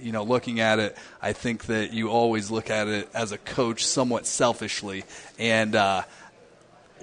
[0.00, 3.38] you know, looking at it, I think that you always look at it as a
[3.38, 5.04] coach somewhat selfishly,
[5.38, 6.02] and uh,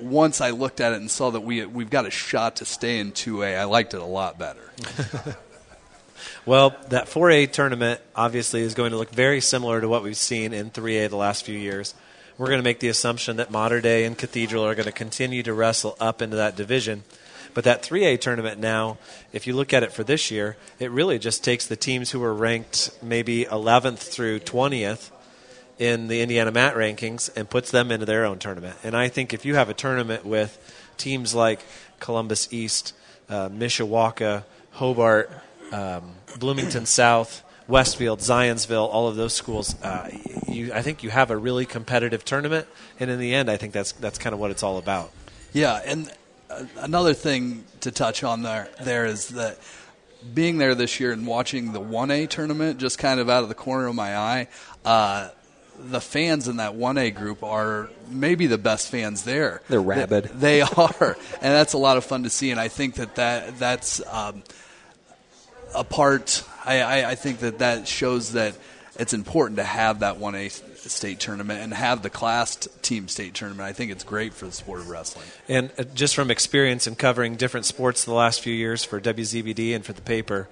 [0.02, 3.00] once I looked at it and saw that we we've got a shot to stay
[3.00, 4.72] in 2A, I liked it a lot better.
[6.46, 10.54] Well, that 4A tournament obviously is going to look very similar to what we've seen
[10.54, 11.94] in 3A the last few years.
[12.38, 15.44] We're going to make the assumption that Mater Dei and Cathedral are going to continue
[15.44, 17.04] to wrestle up into that division.
[17.54, 18.98] But that 3A tournament now,
[19.34, 22.20] if you look at it for this year, it really just takes the teams who
[22.20, 25.12] were ranked maybe 11th through 20th
[25.80, 28.76] in the IndianaMat rankings and puts them into their own tournament.
[28.84, 30.60] And I think if you have a tournament with
[30.98, 31.62] teams like
[32.00, 32.94] Columbus East,
[33.30, 35.32] uh, Mishawaka, Hobart,
[35.72, 40.10] um, Bloomington South, Westfield, Zionsville, all of those schools, uh,
[40.48, 42.68] you, I think you have a really competitive tournament.
[43.00, 45.12] And in the end, I think that's that's kind of what it's all about.
[45.54, 46.12] Yeah, and
[46.50, 49.60] uh, another thing to touch on there there is that
[50.34, 53.56] being there this year and watching the 1A tournament just kind of out of the
[53.56, 54.48] corner of my eye,
[54.84, 55.30] uh,
[55.80, 59.62] the fans in that 1A group are maybe the best fans there.
[59.70, 60.26] They're rabid.
[60.26, 62.52] They, they are, and that's a lot of fun to see.
[62.52, 64.44] And I think that, that that's um,
[65.76, 66.44] a part.
[66.66, 68.56] I, I, I think that that shows that
[69.00, 73.68] it's important to have that 1A state tournament and have the class team state tournament.
[73.68, 75.26] I think it's great for the sport of wrestling.
[75.48, 79.74] And uh, just from experience in covering different sports the last few years for WZBD
[79.74, 80.50] and for the paper,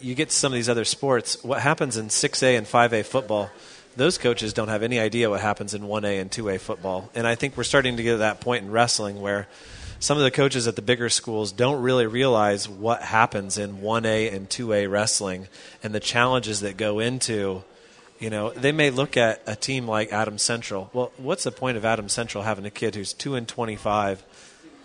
[0.00, 1.42] you get to some of these other sports.
[1.44, 3.50] What happens in 6A and 5A football?
[3.96, 7.10] Those coaches don't have any idea what happens in 1A and 2A football.
[7.14, 9.48] And I think we're starting to get to that point in wrestling where
[9.98, 14.34] some of the coaches at the bigger schools don't really realize what happens in 1A
[14.34, 15.48] and 2A wrestling
[15.82, 17.64] and the challenges that go into
[18.18, 20.90] you know, they may look at a team like Adams Central.
[20.92, 24.24] Well, what's the point of Adams Central having a kid who's 2 and 25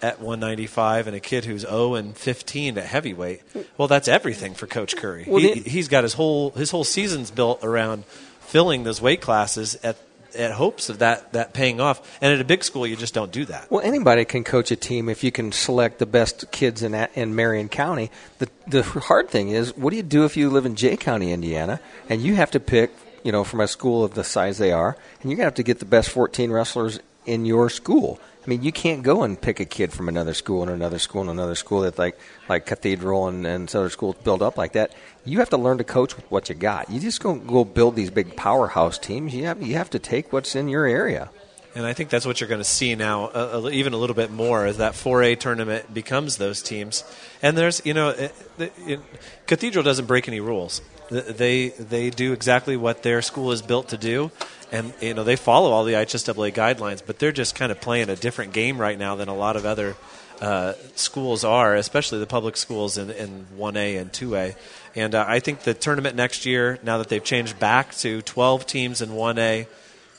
[0.02, 3.42] at 195 and a kid who's 0 and 15 at heavyweight?
[3.78, 5.26] Well, that's everything for Coach Curry.
[5.28, 8.04] Well, he, he's got his whole his whole season's built around
[8.42, 9.98] filling those weight classes at
[10.36, 12.18] at hopes of that that paying off.
[12.22, 13.70] And at a big school, you just don't do that.
[13.70, 17.36] Well, anybody can coach a team if you can select the best kids in in
[17.36, 18.12] Marion County.
[18.40, 21.32] The the hard thing is, what do you do if you live in Jay County,
[21.32, 21.80] Indiana,
[22.10, 22.92] and you have to pick,
[23.24, 25.64] you know, from a school of the size they are, and you're gonna have to
[25.64, 28.20] get the best 14 wrestlers in your school.
[28.44, 31.22] I mean, you can't go and pick a kid from another school and another school
[31.22, 32.18] and another school that like
[32.50, 34.94] like Cathedral and, and other schools build up like that.
[35.26, 36.90] You have to learn to coach with what you got.
[36.90, 39.36] You just go go build these big powerhouse teams.
[39.36, 41.30] You have you have to take what's in your area.
[41.74, 44.30] And I think that's what you're going to see now, uh, even a little bit
[44.30, 47.06] more, as that 4A tournament becomes those teams.
[47.42, 49.00] And there's, you know, it, it,
[49.48, 50.82] Cathedral doesn't break any rules.
[51.10, 54.32] They they do exactly what their school is built to do,
[54.72, 57.02] and you know they follow all the IHSAA guidelines.
[57.06, 59.66] But they're just kind of playing a different game right now than a lot of
[59.66, 59.96] other
[60.40, 64.56] uh, schools are, especially the public schools in, in 1A and 2A.
[64.96, 68.66] And uh, I think the tournament next year, now that they've changed back to 12
[68.66, 69.68] teams in 1A,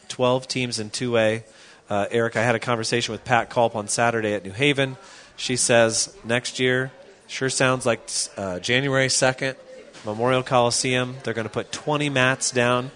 [0.08, 1.42] 12 teams in 2A.
[1.90, 4.96] Uh, Eric, I had a conversation with Pat Culp on Saturday at New Haven.
[5.36, 6.92] She says next year
[7.32, 9.56] sure sounds like uh, January 2nd,
[10.04, 11.16] Memorial Coliseum.
[11.24, 12.90] They're going to put 20 mats down.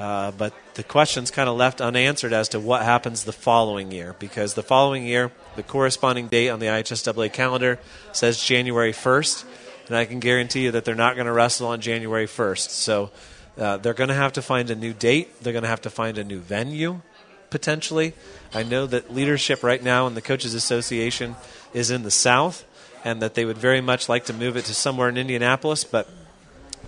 [0.00, 4.16] Uh, but the question's kind of left unanswered as to what happens the following year
[4.18, 7.78] because the following year, the corresponding date on the IHSAA calendar
[8.10, 9.44] says January 1st,
[9.88, 12.70] and I can guarantee you that they're not going to wrestle on January 1st.
[12.70, 13.10] So
[13.58, 15.42] uh, they're going to have to find a new date.
[15.42, 17.02] They're going to have to find a new venue,
[17.50, 18.14] potentially.
[18.54, 21.36] I know that leadership right now in the Coaches Association
[21.74, 22.64] is in the South,
[23.04, 26.08] and that they would very much like to move it to somewhere in Indianapolis, but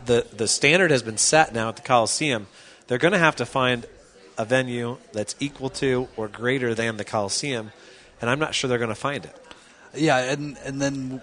[0.07, 2.47] the, the standard has been set now at the Coliseum.
[2.93, 3.87] They're going to have to find
[4.37, 7.73] a venue that's equal to or greater than the Coliseum,
[8.21, 9.35] and I'm not sure they're going to find it.
[9.95, 11.23] Yeah, and and then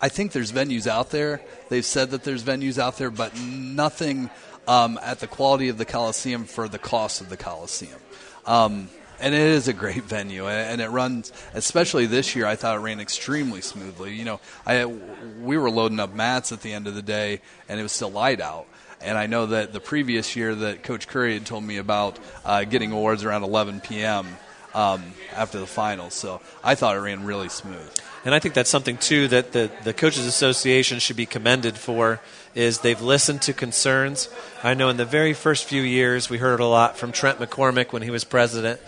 [0.00, 1.42] I think there's venues out there.
[1.68, 4.30] They've said that there's venues out there, but nothing
[4.66, 8.00] um, at the quality of the Coliseum for the cost of the Coliseum.
[8.46, 8.88] Um,
[9.20, 11.30] and it is a great venue, and it runs.
[11.52, 14.14] Especially this year, I thought it ran extremely smoothly.
[14.14, 17.78] You know, I we were loading up mats at the end of the day, and
[17.78, 18.66] it was still light out.
[19.04, 22.64] And I know that the previous year that Coach Curry had told me about uh,
[22.64, 24.26] getting awards around 11 p.m.
[24.74, 27.94] Um, after the finals, so I thought it ran really smooth.
[28.24, 32.20] And I think that's something too that the the coaches association should be commended for
[32.54, 34.28] is they've listened to concerns.
[34.62, 37.92] I know in the very first few years we heard a lot from Trent McCormick
[37.92, 38.80] when he was president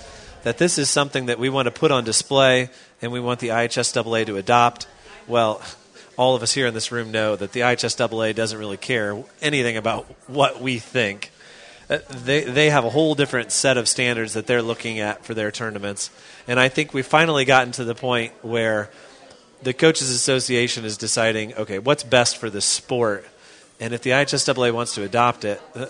[0.45, 2.69] that this is something that we want to put on display
[3.03, 4.87] and we want the IHSAA to adopt.
[5.27, 5.61] Well,
[6.17, 9.77] all of us here in this room know that the IHSAA doesn't really care anything
[9.77, 11.31] about what we think.
[11.91, 15.35] Uh, They, they have a whole different set of standards that they're looking at for
[15.35, 16.11] their tournaments.
[16.47, 18.91] And I think we've finally gotten to the point where
[19.63, 23.25] the Coaches Association is deciding, okay, what's best for the sport?
[23.81, 25.87] And if the IHSAA wants to adopt it, uh,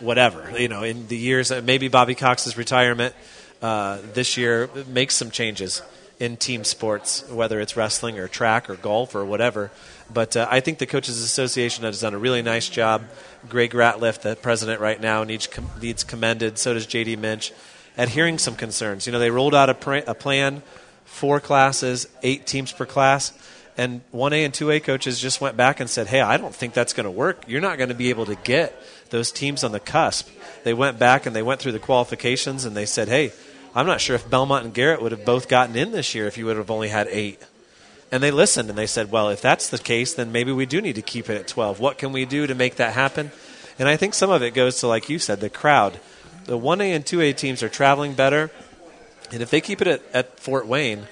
[0.00, 0.58] whatever.
[0.58, 3.14] You know, in the years, uh, maybe Bobby Cox's retirement
[3.62, 5.82] uh, this year makes some changes
[6.20, 9.70] in team sports, whether it's wrestling or track or golf or whatever.
[10.12, 13.02] But uh, I think the Coaches Association has done a really nice job.
[13.48, 16.58] Greg Ratliff, the president right now, needs, com- needs commended.
[16.58, 17.16] So does J.D.
[17.16, 17.52] Minch
[17.96, 19.06] at hearing some concerns.
[19.06, 20.62] You know, they rolled out a, pr- a plan,
[21.06, 23.32] four classes, eight teams per class.
[23.78, 26.92] And 1A and 2A coaches just went back and said, hey, I don't think that's
[26.92, 27.44] going to work.
[27.48, 30.28] You're not going to be able to get those teams on the cusp.
[30.64, 33.32] They went back and they went through the qualifications and they said, hey,
[33.74, 36.36] I'm not sure if Bellmont and Garrett would have both gotten in this year if
[36.36, 37.40] you would have only had eight.
[38.10, 40.80] And they listened and they said, well, if that's the case, then maybe we do
[40.80, 41.78] need to keep it at 12.
[41.78, 43.30] What can we do to make that happen?
[43.78, 46.00] And I think some of it goes to, like you said, the crowd.
[46.46, 48.50] The 1A and 2A teams are traveling better.
[49.30, 51.06] And if they keep it at, at Fort Wayne,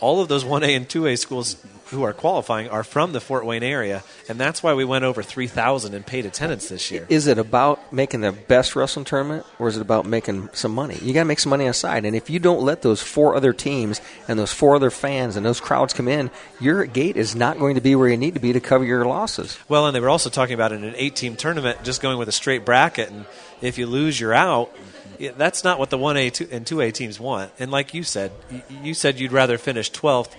[0.00, 1.56] all of those 1A and 2A schools
[1.90, 5.22] who are qualifying are from the Fort Wayne area, and that's why we went over
[5.22, 7.04] 3,000 in paid attendance this year.
[7.08, 10.96] Is it about making the best wrestling tournament, or is it about making some money?
[11.02, 13.02] You got to make some money on the side, and if you don't let those
[13.02, 16.30] four other teams and those four other fans and those crowds come in,
[16.60, 19.04] your gate is not going to be where you need to be to cover your
[19.04, 19.58] losses.
[19.68, 22.32] Well, and they were also talking about in an eight-team tournament, just going with a
[22.32, 23.26] straight bracket, and
[23.62, 24.72] if you lose, you're out.
[25.20, 27.52] Yeah, that's not what the 1A and 2A teams want.
[27.58, 28.32] And like you said,
[28.82, 30.32] you said you'd rather finish 12th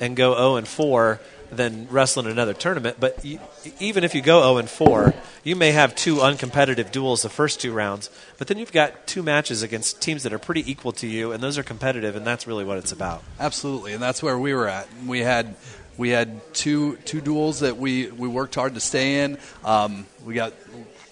[0.00, 1.18] and go 0 and 4
[1.50, 2.98] than wrestle in another tournament.
[3.00, 3.24] But
[3.80, 5.14] even if you go 0 and 4,
[5.44, 9.22] you may have two uncompetitive duels the first two rounds, but then you've got two
[9.22, 12.46] matches against teams that are pretty equal to you, and those are competitive, and that's
[12.46, 13.22] really what it's about.
[13.40, 14.88] Absolutely, and that's where we were at.
[15.06, 15.56] We had
[15.96, 19.38] we had two two duels that we, we worked hard to stay in.
[19.64, 20.52] Um, we got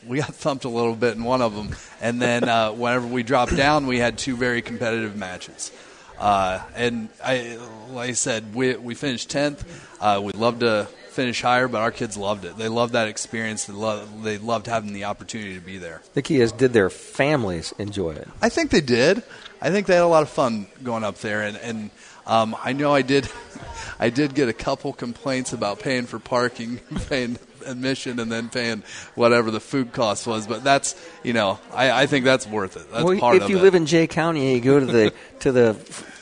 [0.07, 3.23] we got thumped a little bit in one of them, and then uh, whenever we
[3.23, 5.73] dropped down, we had two very competitive matches.
[6.19, 7.59] Uh, and I,
[7.91, 9.65] like I said, we we finished tenth.
[10.01, 12.57] Uh, we'd love to finish higher, but our kids loved it.
[12.59, 13.65] They loved that experience.
[13.65, 16.03] They loved, they loved having the opportunity to be there.
[16.13, 18.29] The key is, did their families enjoy it?
[18.43, 19.23] I think they did.
[19.61, 21.91] I think they had a lot of fun going up there, and, and
[22.27, 23.29] um, I know I did.
[23.99, 26.77] I did get a couple complaints about paying for parking,
[27.09, 28.83] paying admission and then paying
[29.15, 30.47] whatever the food cost was.
[30.47, 32.91] But that's you know I, I think that's worth it.
[32.91, 33.63] That's well, part if you it.
[33.63, 35.77] live in Jay County you go to the to the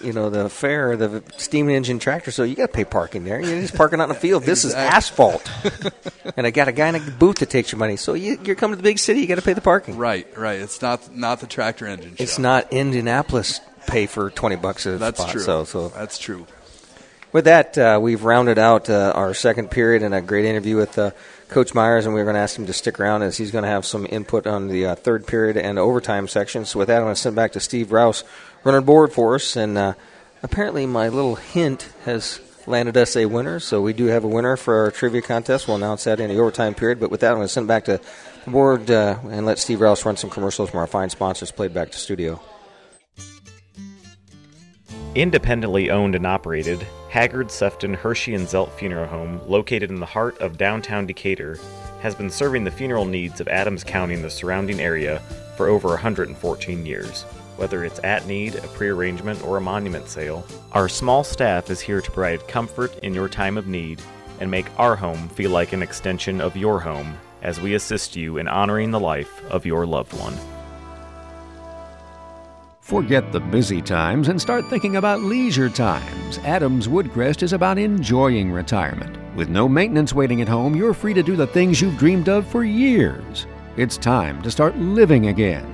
[0.05, 3.41] you know the fair, the steam engine tractor, so you got to pay parking there.
[3.41, 4.45] You're just parking out in the field.
[4.45, 4.87] This exactly.
[4.87, 5.51] is asphalt,
[6.37, 7.97] and I got a guy in a booth that takes your money.
[7.97, 9.97] So you, are coming to the big city, you got to pay the parking.
[9.97, 10.61] Right, right.
[10.61, 12.15] It's not not the tractor engine.
[12.19, 13.61] It's not Indianapolis.
[13.87, 15.33] Pay for twenty bucks a That's spot.
[15.33, 15.43] true.
[15.43, 16.47] So, so that's true.
[17.35, 20.97] With that, uh, we've rounded out uh, our second period and a great interview with
[20.97, 21.11] uh,
[21.49, 23.71] Coach Myers, and we're going to ask him to stick around as he's going to
[23.71, 26.65] have some input on the uh, third period and overtime section.
[26.65, 28.23] So with that, I'm going to send back to Steve Rouse
[28.63, 29.57] running board for us.
[29.57, 29.95] And uh,
[30.45, 33.59] apparently, my little hint has landed us a winner.
[33.59, 35.67] So we do have a winner for our trivia contest.
[35.67, 37.01] We'll announce that in the overtime period.
[37.01, 38.01] But with that, I'm going to send back to
[38.45, 41.75] the board uh, and let Steve Rouse run some commercials from our fine sponsors played
[41.75, 42.41] back to studio.
[45.17, 50.37] Independently owned and operated, Haggard, Sefton, Hirschy, and Zelt Funeral Home, located in the heart
[50.41, 51.61] of downtown Decatur,
[52.01, 55.21] has been serving the funeral needs of Adams County and the surrounding area
[55.57, 57.23] for over 114 years.
[57.57, 62.01] Whether it's at need, a prearrangement, or a monument sale, our small staff is here
[62.01, 64.03] to provide comfort in your time of need
[64.41, 68.39] and make our home feel like an extension of your home as we assist you
[68.39, 70.35] in honoring the life of your loved one.
[72.85, 76.37] Forget the busy times and start thinking about leisure times.
[76.45, 79.17] Adams Woodcrest is about enjoying retirement.
[79.35, 82.47] With no maintenance waiting at home, you're free to do the things you've dreamed of
[82.47, 83.47] for years.
[83.79, 85.65] It's time to start living again.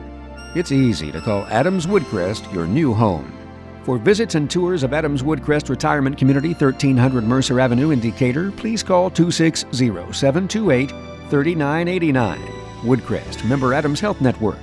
[0.54, 3.36] It's easy to call Adams Woodcrest your new home.
[3.82, 8.84] For visits and tours of Adams Woodcrest Retirement Community, 1300 Mercer Avenue in Decatur, please
[8.84, 10.90] call 260 728
[11.28, 12.38] 3989.
[12.82, 14.58] Woodcrest, member Adams Health Network.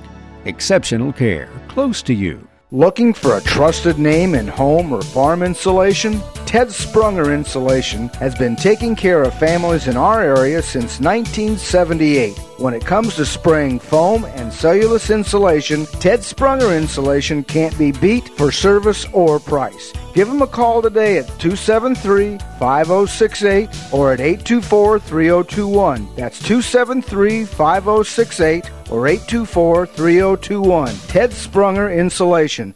[0.48, 2.48] Exceptional care, close to you.
[2.70, 6.22] Looking for a trusted name in home or farm insulation?
[6.46, 12.38] Ted Sprunger Insulation has been taking care of families in our area since 1978.
[12.56, 18.26] When it comes to spraying foam and cellulose insulation, Ted Sprunger Insulation can't be beat
[18.30, 19.92] for service or price.
[20.14, 26.08] Give them a call today at 273 5068 or at 824 3021.
[26.16, 30.94] That's 273 5068 or 824 3021.
[31.08, 32.74] Ted Sprunger Insulation.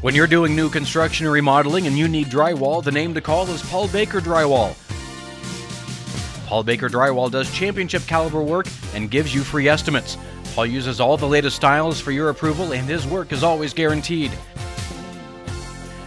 [0.00, 3.48] When you're doing new construction or remodeling and you need drywall, the name to call
[3.48, 4.76] is Paul Baker Drywall.
[6.46, 10.18] Paul Baker Drywall does championship caliber work and gives you free estimates.
[10.54, 14.30] Paul uses all the latest styles for your approval, and his work is always guaranteed.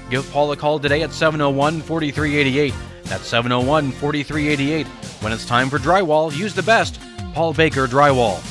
[0.09, 2.73] Give Paul a call today at 701 4388.
[3.05, 4.87] That's 701 4388.
[5.23, 6.99] When it's time for drywall, use the best
[7.33, 8.43] Paul Baker Drywall.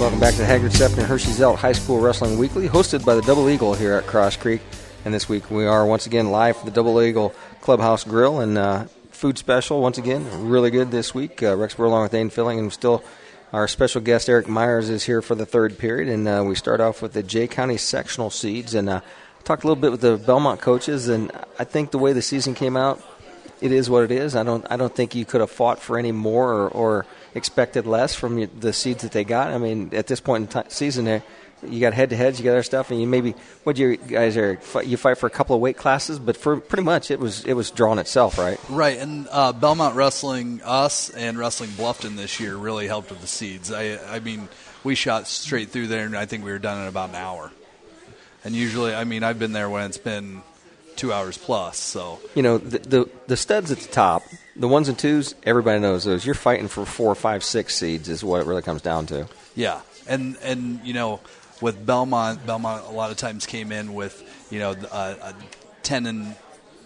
[0.00, 3.48] Welcome back to Haggard Sefton Hirschy Zelt High School Wrestling Weekly, hosted by the Double
[3.48, 4.60] Eagle here at Cross Creek.
[5.04, 8.58] And this week we are once again live for the Double Eagle Clubhouse Grill and
[8.58, 9.80] uh, food special.
[9.80, 11.42] Once again, really good this week.
[11.42, 13.04] Uh, Rex Burr along with Dane Filling, and still
[13.52, 16.08] our special guest Eric Myers is here for the third period.
[16.08, 19.00] And uh, we start off with the Jay County sectional seeds and uh,
[19.44, 21.08] talked a little bit with the Bellmont coaches.
[21.08, 23.00] And I think the way the season came out,
[23.64, 24.36] it is what it is.
[24.36, 27.86] I don't I don't think you could have fought for any more or, or expected
[27.86, 29.52] less from the seeds that they got.
[29.52, 31.22] I mean, at this point in the season,
[31.66, 34.36] you got head to heads, you got other stuff, and you maybe what you guys
[34.36, 37.42] are you fight for a couple of weight classes, but for pretty much it was
[37.46, 38.60] it was drawn itself, right?
[38.68, 43.26] Right, and uh, Bellmont Wrestling, us and Wrestling Bluffton this year really helped with the
[43.26, 43.72] seeds.
[43.72, 44.46] I I mean,
[44.84, 47.50] we shot straight through there, and I think we were done in about an hour.
[48.44, 50.42] And usually, I mean, I've been there when it's been
[50.96, 51.78] two hours plus.
[51.78, 54.22] So you know the, the, the studs at the top,
[54.56, 56.24] the ones and twos, everybody knows those.
[56.24, 59.28] You're fighting for four, five, six seeds is what it really comes down to.
[59.54, 61.20] Yeah, and and you know
[61.60, 65.34] with Bellmont, Bellmont a lot of times came in with you know a, a
[65.82, 66.36] ten and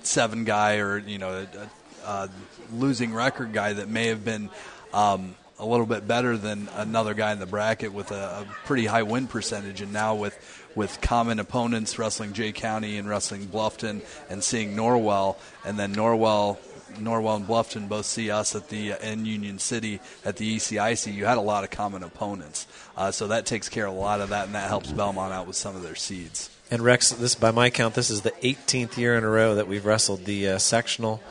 [0.03, 2.31] seven guy or you know a, a
[2.73, 4.51] losing record guy that may have been.
[4.93, 8.87] Um, a little bit better than another guy in the bracket with a, a pretty
[8.87, 14.03] high win percentage, and now with with common opponents, wrestling Jay County and wrestling Bluffton,
[14.29, 16.59] and seeing Norwell, and then Norwell.
[16.95, 21.13] Norwell and Bluffton both see us at the uh, in Union City at the ECIC.
[21.13, 22.67] You had a lot of common opponents,
[22.97, 25.47] uh, so that takes care of a lot of that, and that helps Bellmont out
[25.47, 26.49] with some of their seeds.
[26.71, 29.69] And Rex, this by my count, this is the 18th year in a row that
[29.69, 31.23] we've wrestled the uh, sectional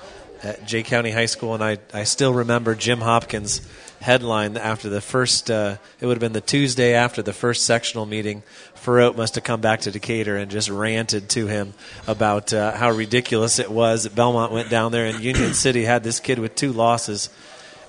[0.43, 3.61] at Jay County High School, and I I still remember Jim Hopkins
[4.01, 5.49] headline after the first.
[5.49, 8.43] Uh, it would have been the Tuesday after the first sectional meeting.
[8.75, 11.73] Farote must have come back to Decatur and just ranted to him
[12.07, 16.03] about uh, how ridiculous it was that Bellmont went down there and Union City had
[16.03, 17.29] this kid with two losses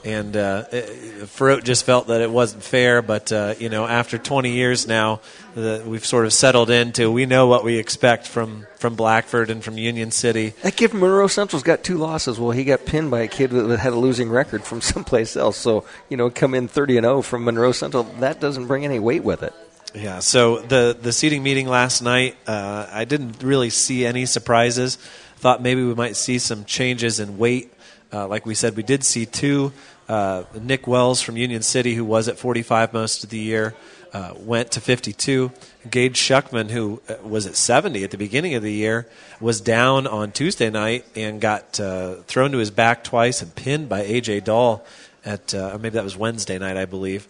[0.04, 3.02] and uh, Farote just felt that it wasn't fair.
[3.02, 5.20] But uh, you know, after 20 years now,
[5.54, 9.62] the, we've sort of settled into we know what we expect from from Blackford and
[9.62, 10.54] from Union City.
[10.62, 12.38] That kid from Monroe Central's got two losses.
[12.38, 15.56] Well, he got pinned by a kid that had a losing record from someplace else.
[15.56, 18.04] So you know, come in 30 and 0 from Monroe Central.
[18.04, 19.52] That doesn't bring any weight with it.
[19.94, 20.20] Yeah.
[20.20, 24.96] So the the seating meeting last night, uh, I didn't really see any surprises.
[25.36, 27.72] Thought maybe we might see some changes in weight.
[28.12, 29.72] Uh, like we said, we did see two.
[30.08, 33.74] Uh, Nick Wells from Union City, who was at 45 most of the year,
[34.12, 35.52] uh, went to 52.
[35.90, 39.06] Gage Shuckman, who uh, was at 70 at the beginning of the year,
[39.40, 43.88] was down on Tuesday night and got uh, thrown to his back twice and pinned
[43.88, 44.86] by AJ Dahl
[45.24, 47.28] at, uh, maybe that was Wednesday night, I believe.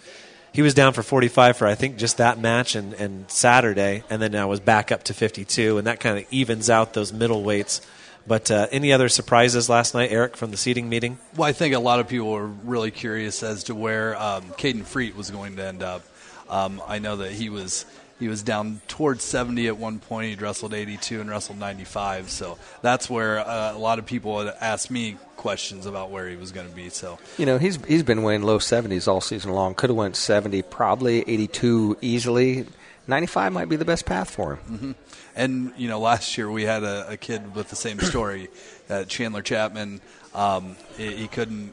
[0.53, 4.23] He was down for 45 for I think just that match and, and Saturday, and
[4.23, 7.43] then now was back up to 52, and that kind of evens out those middle
[7.43, 7.81] weights
[8.29, 11.19] but uh, any other surprises last night, Eric, from the seating meeting?
[11.37, 14.85] Well, I think a lot of people were really curious as to where um, Caden
[14.85, 16.03] Freet was going to end up.
[16.49, 17.85] Um, I know that he was
[18.19, 20.37] he was down towards 70 at one point.
[20.37, 22.31] He wrestled 82 and wrestled 95.
[22.31, 26.37] So that's where uh, a lot of people had asked me questions about where he
[26.37, 26.89] was going to be.
[26.89, 29.75] So you know he's he's been weighing low 70s all season long.
[29.75, 32.67] Could have went 70, probably 82 easily.
[33.09, 34.59] 95 might be the best path for him.
[34.71, 34.93] Mm-hmm.
[35.35, 38.49] And you know, last year we had a, a kid with the same story.
[38.89, 40.01] Uh, Chandler Chapman,
[40.35, 41.73] um, he, he, couldn't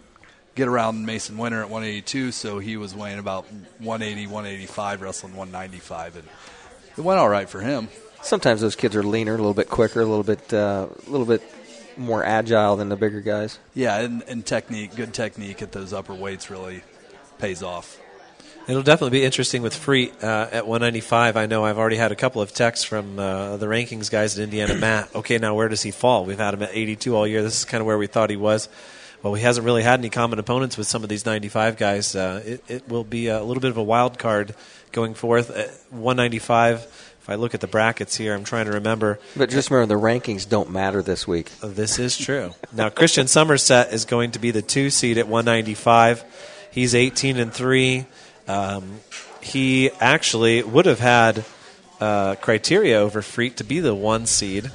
[0.55, 3.45] get around Mason Winter at 182, so he was weighing about
[3.79, 6.27] 180, 185, wrestling 195, and
[6.97, 7.89] it went all right for him.
[8.21, 11.27] Sometimes those kids are leaner, a little bit quicker, a little bit, uh, a little
[11.27, 11.43] bit
[11.97, 13.59] more agile than the bigger guys.
[13.73, 16.83] Yeah, and, and technique, good technique at those upper weights really
[17.37, 17.99] pays off.
[18.67, 21.37] It'll definitely be interesting with Freet uh, at 195.
[21.37, 24.43] I know I've already had a couple of texts from uh, the rankings guys at
[24.43, 24.73] Indiana.
[24.79, 26.25] Matt, okay, now where does he fall?
[26.25, 27.43] We've had him at 82 all year.
[27.43, 28.67] This is kind of where we thought he was.
[29.21, 32.15] Well, he hasn't really had any common opponents with some of these 95 guys.
[32.15, 34.55] Uh, it, it, will be a little bit of a wild card
[34.91, 35.51] going forth.
[35.51, 36.79] At 195,
[37.21, 39.19] if I look at the brackets here, I'm trying to remember.
[39.35, 41.51] But just remember, the rankings don't matter this week.
[41.63, 42.53] This is true.
[42.73, 46.23] now, Christian Somerset is going to be the two seed at 195.
[46.71, 48.05] He's 18 and 3.
[48.47, 48.99] Um,
[49.41, 51.45] he actually would have had
[51.99, 54.71] uh, criteria over Freet to be the one seed,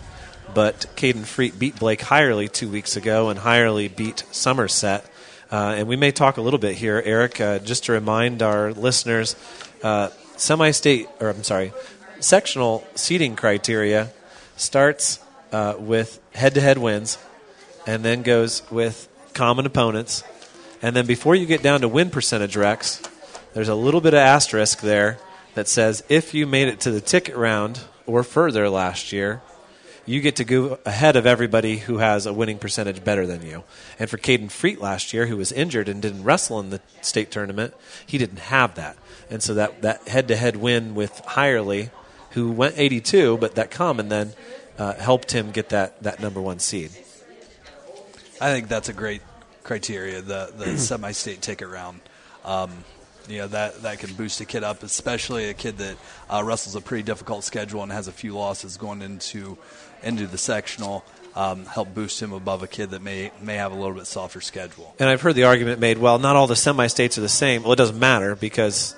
[0.54, 5.04] but Caden Freet beat Blake Hirely two weeks ago, and Hirely beat Somerset.
[5.50, 8.72] Uh, and we may talk a little bit here, Eric, uh, just to remind our
[8.72, 9.34] listeners
[9.82, 11.72] uh, semi state, or I'm sorry,
[12.20, 14.12] sectional seeding criteria
[14.56, 15.18] starts
[15.52, 17.18] uh, with head to head wins
[17.86, 20.22] and then goes with common opponents.
[20.82, 23.02] And then before you get down to win percentage, Rex,
[23.52, 25.18] there's a little bit of asterisk there
[25.54, 29.42] that says if you made it to the ticket round or further last year,
[30.06, 33.62] you get to go ahead of everybody who has a winning percentage better than you.
[33.98, 37.30] And for Caden Freet last year, who was injured and didn't wrestle in the state
[37.30, 37.74] tournament,
[38.06, 38.96] he didn't have that.
[39.30, 41.90] And so that, that head-to-head win with Hirely,
[42.30, 44.32] who went 82, but that common then
[44.78, 46.90] uh, helped him get that, that number one seed.
[48.40, 49.22] I think that's a great
[49.62, 52.00] criteria, the, the semi-state ticket round.
[52.44, 52.84] Um,
[53.30, 55.96] you know that that can boost a kid up, especially a kid that
[56.28, 59.56] uh, wrestles a pretty difficult schedule and has a few losses going into
[60.02, 61.04] into the sectional.
[61.36, 64.40] Um, help boost him above a kid that may may have a little bit softer
[64.40, 64.94] schedule.
[64.98, 67.62] And I've heard the argument made, well, not all the semi-states are the same.
[67.62, 68.96] Well, it doesn't matter because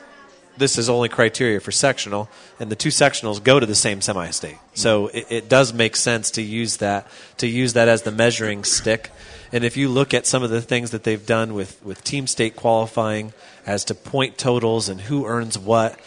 [0.63, 2.29] this is only criteria for sectional,
[2.61, 4.59] and the two sectionals go to the same semi-state.
[4.75, 7.09] So it, it does make sense to use that
[7.39, 9.11] to use that as the measuring stick.
[9.51, 12.29] And if you look at some of the things that they've done with, with team
[12.29, 13.33] state qualifying
[13.67, 15.99] as to point totals and who earns what,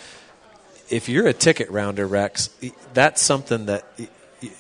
[0.90, 2.50] if you're a ticket rounder, Rex,
[2.94, 3.86] that's something that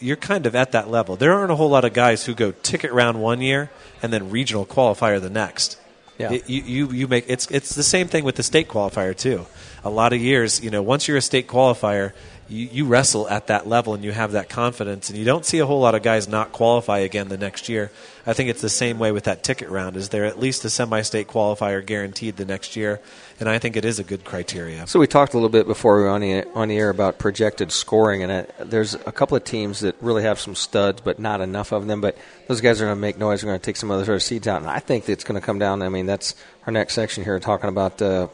[0.01, 1.15] you're kind of at that level.
[1.15, 3.71] There aren't a whole lot of guys who go ticket round one year
[4.03, 5.79] and then regional qualifier the next.
[6.17, 6.31] Yeah.
[6.33, 9.45] It- you, you, you make it's it's the same thing with the state qualifier too.
[9.83, 12.13] A lot of years, you know, once you're a state qualifier,
[12.47, 15.59] you, you wrestle at that level and you have that confidence, and you don't see
[15.59, 17.91] a whole lot of guys not qualify again the next year.
[18.27, 19.97] I think it's the same way with that ticket round.
[19.97, 22.99] Is there at least a semi-state qualifier guaranteed the next year?
[23.39, 24.87] And I think it is a good criteria.
[24.87, 27.17] So we talked a little bit before we were on the, on the air about
[27.19, 31.41] projected scoring, and there's a couple of teams that really have some studs, but not
[31.41, 32.01] enough of them.
[32.01, 32.17] But
[32.47, 33.41] those guys are going to make noise.
[33.41, 35.59] They're going to take some other seeds out, and I think it's going to come
[35.59, 35.81] down.
[35.81, 36.35] I mean, that's
[36.65, 38.27] our next section here, talking about uh,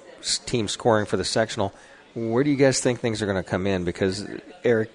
[0.45, 1.73] team scoring for the sectional.
[2.13, 3.83] Where do you guys think things are going to come in?
[3.83, 4.27] Because
[4.63, 4.91] Eric,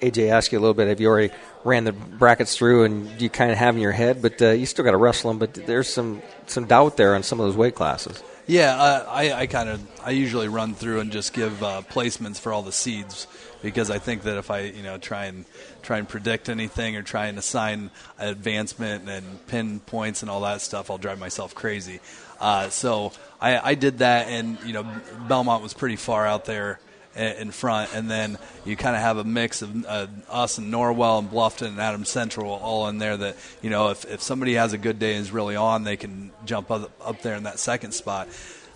[0.00, 0.88] AJ asked you a little bit.
[0.88, 1.32] Have you already
[1.64, 4.66] ran the brackets through, and you kind of have in your head, but uh, you
[4.66, 5.38] still got to wrestle them.
[5.38, 8.22] But there's some some doubt there on some of those weight classes.
[8.46, 12.40] Yeah, uh, I, I kind of I usually run through and just give uh, placements
[12.40, 13.26] for all the seeds
[13.62, 15.44] because I think that if I you know try and
[15.82, 20.62] try and predict anything or try and assign advancement and pin points and all that
[20.62, 22.00] stuff, I'll drive myself crazy.
[22.40, 24.84] Uh, so I, I did that, and you know
[25.28, 26.80] Bellmont was pretty far out there
[27.18, 31.18] in front, and then you kind of have a mix of uh, us and Norwell
[31.18, 33.16] and Bluffton and Adams Central all in there.
[33.16, 35.96] That you know, if, if somebody has a good day and is really on, they
[35.96, 38.28] can jump up, up there in that second spot.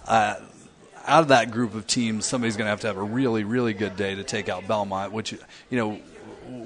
[0.07, 0.37] Uh,
[1.05, 3.75] out of that group of teams, somebody's going to have to have a really, really
[3.75, 5.13] good day to take out Bellmont.
[5.13, 6.01] Which you know,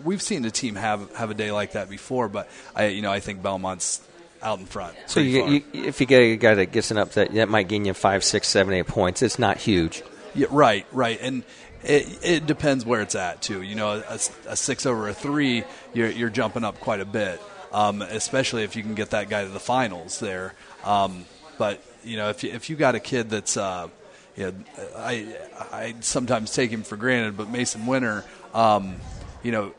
[0.04, 3.12] we've seen a team have have a day like that before, but I you know
[3.12, 4.06] I think Bellmont's
[4.42, 4.96] out in front.
[5.06, 7.84] So you, you, if you get a guy that gets an upset, that might gain
[7.84, 9.22] you five, six, seven, eight points.
[9.22, 10.02] It's not huge.
[10.34, 11.44] Yeah, right, right, and
[11.82, 13.62] it, it depends where it's at too.
[13.62, 14.18] You know, a,
[14.48, 15.64] a six over a three,
[15.94, 17.40] you're, you're jumping up quite a bit,
[17.72, 20.54] um, especially if you can get that guy to the finals there.
[20.84, 21.24] Um,
[21.58, 23.88] but you know, if you, if you got a kid that's, uh,
[24.36, 24.52] you know,
[24.96, 25.36] I
[25.72, 28.96] I sometimes take him for granted, but Mason Winter, um,
[29.42, 29.72] you know,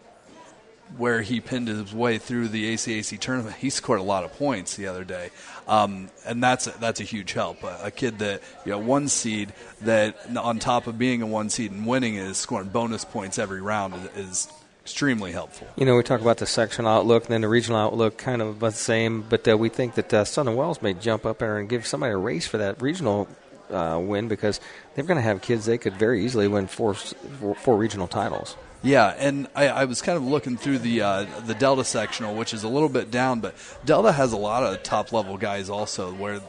[0.98, 4.76] where he pinned his way through the ACAC tournament, he scored a lot of points
[4.76, 5.30] the other day,
[5.68, 7.64] um, and that's a, that's a huge help.
[7.64, 11.50] A, a kid that you know one seed that on top of being a one
[11.50, 14.54] seed and winning is scoring bonus points every round is, is
[14.88, 15.68] extremely helpful.
[15.76, 18.48] You know, we talk about the sectional outlook and then the regional outlook, kind of
[18.48, 21.58] about the same, but uh, we think that uh, Southern Wells may jump up there
[21.58, 23.28] and give somebody a race for that regional
[23.70, 24.62] uh, win because
[24.96, 28.56] they're going to have kids they could very easily win four, four, four regional titles.
[28.88, 32.54] Yeah, and I, I was kind of looking through the uh, the Delta sectional, which
[32.54, 36.14] is a little bit down, but Delta has a lot of top level guys also,
[36.14, 36.40] where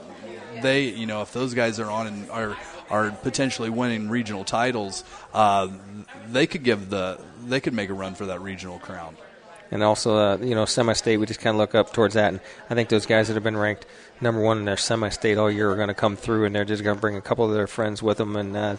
[0.63, 2.57] they, you know, if those guys are on and are
[2.91, 5.03] are potentially winning regional titles,
[5.35, 5.69] uh,
[6.29, 9.17] they could give the they could make a run for that regional crown.
[9.73, 12.29] And also, uh, you know, semi-state, we just kind of look up towards that.
[12.33, 13.85] And I think those guys that have been ranked
[14.21, 16.85] number one in their semi-state all year are going to come through, and they're just
[16.85, 18.37] going to bring a couple of their friends with them.
[18.37, 18.77] And uh,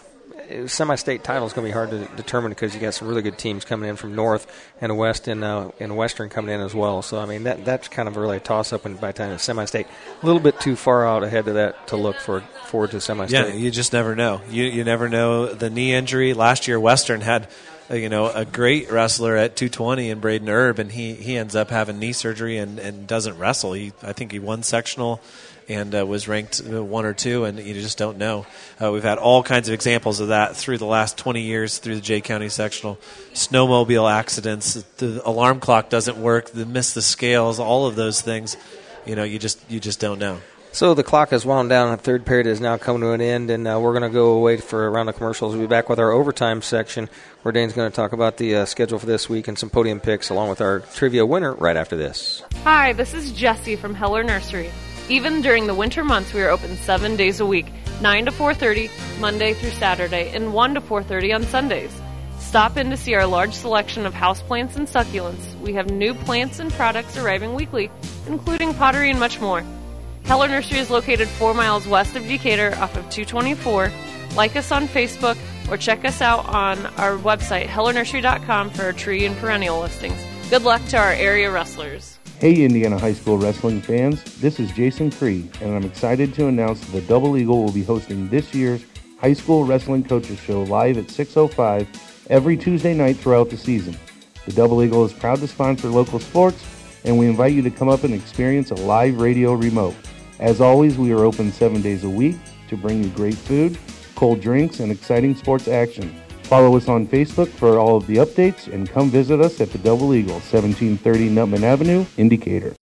[0.67, 3.37] semi-state title is going to be hard to determine because you got some really good
[3.37, 4.47] teams coming in from north
[4.81, 7.01] and west and uh, and western coming in as well.
[7.01, 8.85] So I mean that that's kind of really a toss-up.
[8.85, 9.87] And by the time it's semi-state,
[10.21, 13.37] a little bit too far out ahead of that to look for forward to semi-state.
[13.37, 14.41] Yeah, you just never know.
[14.49, 16.33] You you never know the knee injury.
[16.33, 17.47] Last year, Western had
[17.89, 21.55] uh, you know a great wrestler at 220 in Braden Erb, and he he ends
[21.55, 23.73] up having knee surgery and, and doesn't wrestle.
[23.73, 25.21] He I think he won sectional
[25.69, 28.45] and uh, was ranked uh, one or two, and you just don't know.
[28.81, 31.95] Uh, we've had all kinds of examples of that through the last 20 years through
[31.95, 32.97] the Jay County sectional.
[33.33, 38.57] Snowmobile accidents, the alarm clock doesn't work, the miss the scales, all of those things.
[39.05, 40.39] You know, you just you just don't know.
[40.71, 41.91] So the clock has wound down.
[41.91, 44.33] The third period is now coming to an end, and uh, we're going to go
[44.33, 45.55] away for a round of commercials.
[45.55, 47.09] We'll be back with our overtime section,
[47.41, 49.99] where Dane's going to talk about the uh, schedule for this week and some podium
[49.99, 52.43] picks, along with our trivia winner right after this.
[52.63, 54.69] Hi, this is Jesse from Heller Nursery.
[55.09, 57.65] Even during the winter months, we are open seven days a week,
[57.99, 61.91] 9 to 4.30, Monday through Saturday, and 1 to 4.30 on Sundays.
[62.37, 65.59] Stop in to see our large selection of houseplants and succulents.
[65.61, 67.89] We have new plants and products arriving weekly,
[68.27, 69.63] including pottery and much more.
[70.25, 73.91] Heller Nursery is located four miles west of Decatur off of 224.
[74.35, 75.39] Like us on Facebook
[75.71, 80.23] or check us out on our website, hellernursery.com, for our tree and perennial listings.
[80.51, 82.18] Good luck to our area wrestlers.
[82.39, 86.79] Hey, Indiana High School wrestling fans, this is Jason Cree, and I'm excited to announce
[86.79, 88.81] that the Double Eagle will be hosting this year's
[89.19, 91.85] High School Wrestling Coaches Show live at 6.05
[92.29, 93.93] every Tuesday night throughout the season.
[94.45, 96.65] The Double Eagle is proud to sponsor local sports,
[97.03, 99.95] and we invite you to come up and experience a live radio remote.
[100.39, 102.37] As always, we are open seven days a week
[102.69, 103.77] to bring you great food,
[104.15, 106.17] cold drinks, and exciting sports action.
[106.49, 109.77] Follow us on Facebook for all of the updates and come visit us at the
[109.77, 112.78] Double Eagle, 1730 Nuttman Avenue, in Decatur.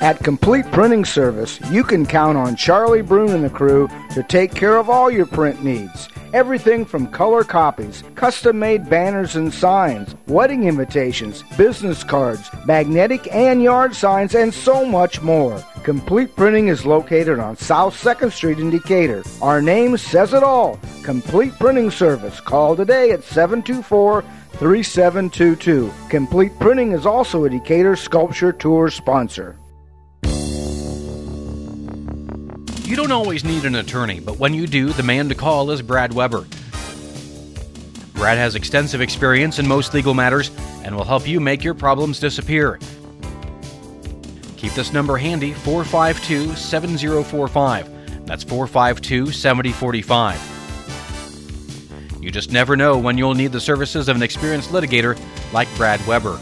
[0.00, 4.54] At Complete Printing Service, you can count on Charlie Brune and the crew to take
[4.54, 6.08] care of all your print needs.
[6.32, 13.62] Everything from color copies, custom made banners and signs, wedding invitations, business cards, magnetic and
[13.62, 15.64] yard signs, and so much more.
[15.84, 19.22] Complete Printing is located on South 2nd Street in Decatur.
[19.40, 22.40] Our name says it all Complete Printing Service.
[22.40, 24.22] Call today at 724
[24.54, 25.92] 3722.
[26.08, 29.56] Complete Printing is also a Decatur Sculpture Tour sponsor.
[32.84, 35.80] You don't always need an attorney, but when you do, the man to call is
[35.80, 36.44] Brad Weber.
[38.12, 40.50] Brad has extensive experience in most legal matters
[40.84, 42.78] and will help you make your problems disappear.
[44.58, 48.26] Keep this number handy 452 7045.
[48.26, 52.20] That's 452 7045.
[52.20, 55.18] You just never know when you'll need the services of an experienced litigator
[55.54, 56.38] like Brad Weber.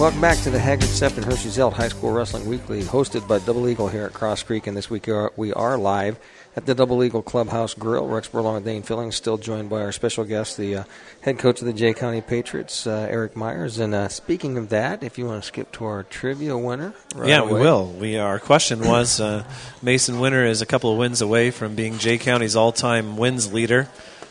[0.00, 3.68] Welcome back to the Haggard Sefton Hirschy Zelt High School Wrestling Weekly, hosted by Double
[3.68, 4.66] Eagle here at Cross Creek.
[4.66, 6.18] And this week we are, we are live
[6.56, 8.06] at the Double Eagle Clubhouse Grill.
[8.06, 10.84] Rex Burlong and Dane Fillings still joined by our special guest, the uh,
[11.20, 13.78] head coach of the Jay County Patriots, uh, Eric Myers.
[13.78, 17.28] And uh, speaking of that, if you want to skip to our trivia winner, right
[17.28, 17.52] yeah, away.
[17.52, 17.86] we will.
[17.92, 19.44] We our question was uh,
[19.82, 23.86] Mason Winter is a couple of wins away from being Jay County's all-time wins leader,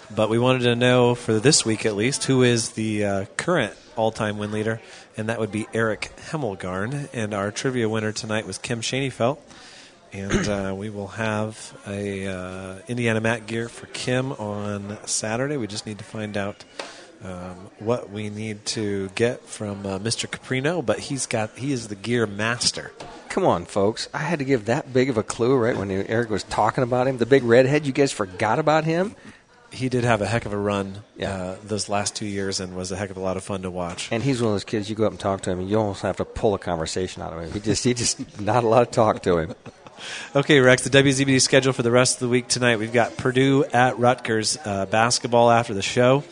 [0.09, 3.76] but we wanted to know for this week at least who is the uh, current
[3.95, 4.82] all-time win leader,
[5.20, 7.09] and that would be Eric Hemmelgarn.
[7.13, 9.38] And our trivia winner tonight was Kim Shaneyfelt.
[10.13, 15.57] And uh, we will have a uh, IndianaMat gear for Kim on Saturday.
[15.57, 16.63] We just need to find out
[17.22, 20.28] um, what we need to get from uh, Mr.
[20.28, 22.91] Caprino, but he's got he is the gear master.
[23.28, 24.07] Come on, folks.
[24.13, 27.07] I had to give that big of a clue right when Eric was talking about
[27.07, 27.17] him.
[27.17, 29.15] The big redhead, you guys forgot about him?
[29.72, 31.34] He did have a heck of a run Yeah.
[31.34, 33.70] uh, those last two years and was a heck of a lot of fun to
[33.72, 34.09] watch.
[34.11, 35.78] And he's one of those kids you go up and talk to him, and you
[35.78, 37.51] almost have to pull a conversation out of him.
[37.51, 39.55] He just, he just not a lot of talk to him.
[40.34, 42.78] Okay, Rex, the WZBD schedule for the rest of the week tonight.
[42.80, 46.24] We've got Purdue at Rutgers uh, basketball after the show.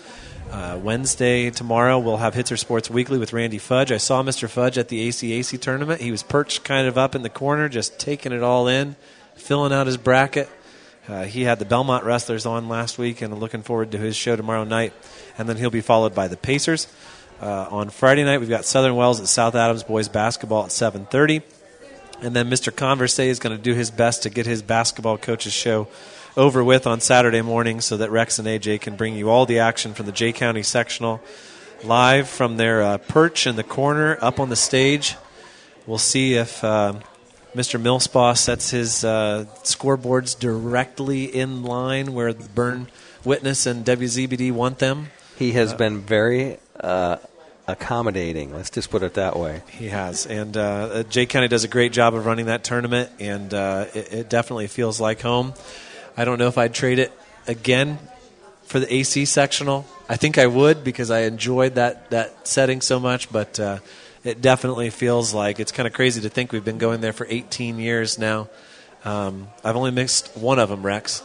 [0.50, 3.92] Uh, Wednesday, tomorrow, we'll have Hitzer Sports Weekly with Randy Fudge.
[3.92, 4.48] I saw Mr.
[4.48, 6.00] Fudge at the ACAC tournament.
[6.00, 8.96] He was perched kind of up in the corner, just taking it all in,
[9.36, 10.48] filling out his bracket.
[11.08, 14.16] Uh, he had the Bellmont Wrestlers on last week, and I'm looking forward to his
[14.16, 14.94] show tomorrow night.
[15.38, 16.88] And then he'll be followed by the Pacers.
[17.42, 21.44] Uh, on Friday night, we've got Southern Wells at South Adams boys basketball at 7:30.
[22.22, 22.76] And then Mr.
[22.76, 25.88] Converse is going to do his best to get his basketball coaches show
[26.36, 29.60] over with on Saturday morning so that Rex and AJ can bring you all the
[29.60, 31.22] action from the Jay County sectional
[31.84, 35.16] live from their uh, perch in the corner up on the stage.
[35.86, 36.94] We'll see if uh,
[37.56, 37.82] Mr.
[37.82, 42.88] Millspaw sets his uh, scoreboards directly in line where the Berne
[43.24, 45.08] Witness and WZBD want them.
[45.38, 47.18] He has been very uh,
[47.68, 48.54] accommodating.
[48.54, 49.62] Let's just put it that way.
[49.70, 53.54] He has, and uh, Jay County does a great job of running that tournament, and
[53.54, 55.54] uh, it, it definitely feels like home.
[56.16, 57.12] I don't know if I'd trade it
[57.48, 58.00] again
[58.64, 59.86] for the AC sectional.
[60.10, 63.80] I think I would because I enjoyed that that setting so much, but uh,
[64.28, 67.26] it definitely feels like it's kind of crazy to think we've been going there for
[67.30, 68.50] 18 years now.
[69.06, 71.24] Um, I've only missed one of them, Rex,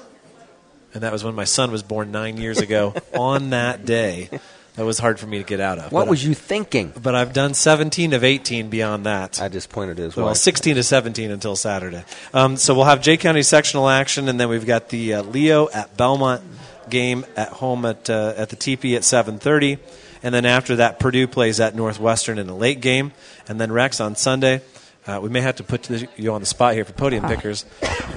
[0.94, 2.94] and that was when my son was born nine years ago.
[3.14, 4.28] on that day,
[4.76, 5.90] that was hard for me to get out of.
[5.90, 6.92] What But was you thinking?
[7.00, 9.40] but I've done 17 of 18 beyond that.
[9.42, 10.36] I just pointed his well, wife.
[10.36, 12.04] 16 to 17 until Saturday.
[12.32, 15.68] Um, so we'll have Jay County sectional action, and then we've got the uh, Leo
[15.70, 16.42] at Bellmont
[16.88, 19.78] game at home at uh, at the TP at 7:30,
[20.22, 23.12] and then after that, Purdue plays at Northwestern in a late game,
[23.48, 24.62] and then Rex on Sunday.
[25.04, 27.64] Uh, we may have to put you on the spot here for podium pickers,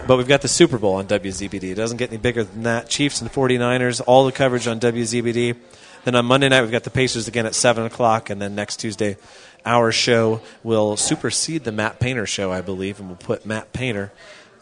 [0.07, 1.63] but we've got the Super Bowl on WZBD.
[1.63, 2.89] It doesn't get any bigger than that.
[2.89, 5.55] Chiefs and 49ers, all the coverage on WZBD.
[6.03, 8.77] Then on Monday night, we've got the Pacers again at 7 o'clock, and then next
[8.77, 9.17] Tuesday,
[9.65, 14.11] our show will supersede the Matt Painter show, I believe, and we'll put Matt Painter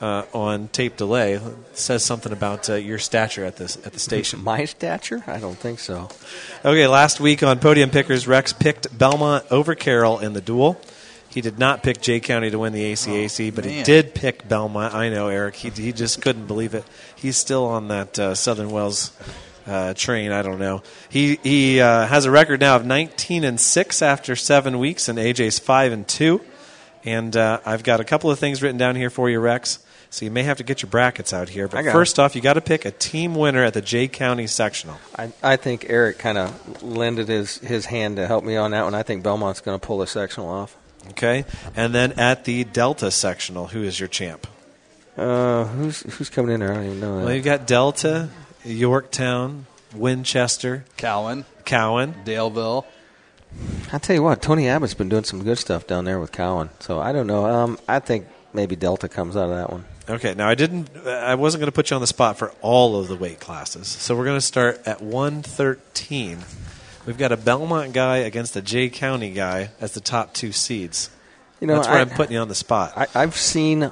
[0.04, 1.34] uh, on tape delay.
[1.34, 1.42] It
[1.78, 4.44] says something about uh, your stature at this at the station.
[4.44, 5.24] My stature?
[5.28, 6.10] I don't think so.
[6.66, 10.80] Okay, last week on Podium Pickers, Rex picked Bellmont over Carroll in the duel.
[11.30, 14.94] He did not pick Jay County to win the ACAC, but he did pick Bellmont.
[14.94, 15.56] I know, Eric.
[15.56, 16.84] He, he just couldn't believe it.
[17.16, 19.18] He's still on that uh, Southern Wells
[19.66, 20.34] uh, train.
[20.34, 20.84] I don't know.
[21.10, 25.18] He he uh, has a record now of 19 and six after seven weeks, and
[25.18, 26.42] AJ's five and two.
[27.06, 29.80] And uh, I've got a couple of things written down here for you, Rex.
[30.14, 31.68] So you may have to get your brackets out here.
[31.68, 31.92] But got 'em.
[31.94, 34.98] first off, you got to pick a team winner at the Jay County sectional.
[35.18, 38.84] I, I think Eric kind of lended his, his hand to help me on that
[38.84, 38.94] one.
[38.94, 40.78] I think Bellmont's going to pull the sectional off.
[41.10, 41.46] Okay,
[41.76, 44.46] and then at the Delta sectional, who is your champ?
[45.18, 46.72] Uh, who's who's coming in there?
[46.72, 47.26] I don't even know that.
[47.26, 48.30] Well, you've got Delta,
[48.64, 52.14] Yorktown, Winchester, Cowan, Cowan.
[52.24, 52.86] Daleville.
[53.92, 56.70] I'll tell you what, Tony Abbott's been doing some good stuff down there with Cowan.
[56.80, 57.46] So I don't know.
[57.48, 59.86] Um, I think maybe Delta comes out of that one.
[60.10, 60.90] Okay, now I didn't.
[61.08, 63.88] I wasn't going to put you on the spot for all of the weight classes,
[63.88, 66.40] so we're going to start at 113.
[67.06, 71.10] We've got a Bellmont guy against a Jay County guy as the top two seeds.
[71.62, 72.94] You know, That's where I, am putting you on the spot.
[72.98, 73.90] I, I've seen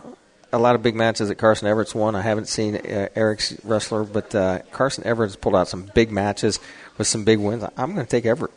[0.52, 2.16] a lot of big matches that Carson Everett's won.
[2.16, 6.60] I haven't seen uh, Eric's wrestler, but uh, Carson Everett's pulled out some big matches
[6.98, 7.64] with some big wins.
[7.78, 8.52] I'm going to take Everett.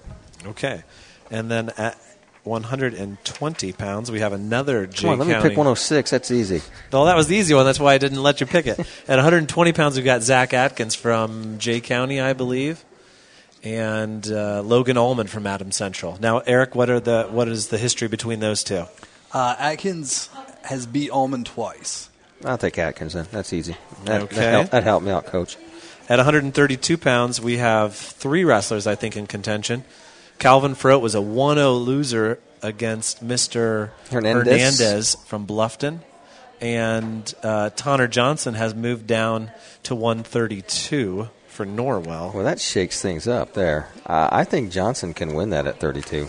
[0.47, 0.83] okay,
[1.31, 1.97] and then at
[2.45, 5.45] 120 pounds, we have another Jay Come on, let County.
[5.45, 6.11] me pick 106.
[6.11, 6.63] That's easy.
[6.93, 7.65] Well, that was the easy one.
[7.65, 8.79] That's why I didn't let you pick it.
[9.09, 12.85] At 120 pounds, we've got Zach Atkins from Jay County, I believe,
[13.63, 16.19] and uh, Logan Allman from Adam Central.
[16.21, 18.85] Now, Eric, what are the what is the history between those two?
[19.33, 20.29] Uh, Atkins
[20.63, 22.09] has beat Allman twice.
[22.45, 23.27] I'll take Atkins then.
[23.33, 23.77] That's easy.
[24.05, 24.37] That, Okay.
[24.37, 25.57] that, helped, that helped me out, Coach.
[26.11, 29.85] At 132 pounds, we have three wrestlers, I think, in contention.
[30.39, 33.91] Calvin Froat was a 1-0 loser against Mr.
[34.11, 34.79] Hernandez.
[34.79, 36.01] Hernandez from Bluffton.
[36.61, 39.51] And uh, Tonner Johnson has moved down
[39.85, 42.35] to 132 for Norwell.
[42.35, 43.89] Well, that shakes things up there.
[44.07, 46.27] Uh, I think Johnson can win that at 32.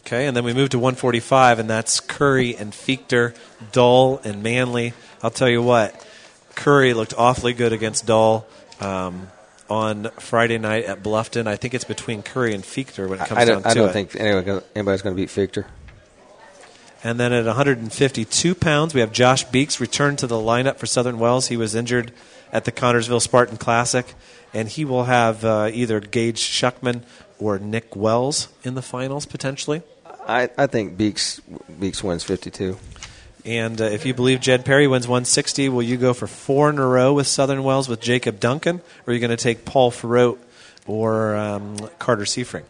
[0.00, 3.34] Okay, and then we move to 145, and that's Curry and Fichter,
[3.72, 4.92] Dull and Manley.
[5.22, 6.06] I'll tell you what,
[6.54, 8.46] Curry looked awfully good against Dull
[8.80, 9.28] um,
[9.68, 11.46] on Friday night at Bluffton.
[11.46, 13.70] I think it's between Curry and Fichter when it comes I down to it.
[13.70, 13.92] I don't it.
[13.92, 15.66] think anyone, anybody's going to beat Fichter.
[17.02, 21.18] And then at 152 pounds, we have Josh Beeks returned to the lineup for Southern
[21.18, 21.48] Wells.
[21.48, 22.12] He was injured
[22.50, 24.14] at the Connersville Spartan Classic,
[24.54, 27.02] and he will have uh, either Gage Shuckman
[27.38, 29.82] or Nick Wells in the finals potentially.
[30.26, 31.40] I, I think Beeks
[31.78, 32.78] Beeks wins 52.
[33.44, 36.78] And uh, if you believe Jed Perry wins 160, will you go for four in
[36.78, 38.76] a row with Southern Wells with Jacob Duncan,
[39.06, 40.38] or are you going to take Paul Ferrote
[40.86, 42.64] or um, Carter Seafring?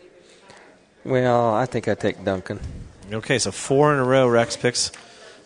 [1.05, 2.59] Well, I think I take Duncan.
[3.13, 4.91] Okay, so four in a row Rex picks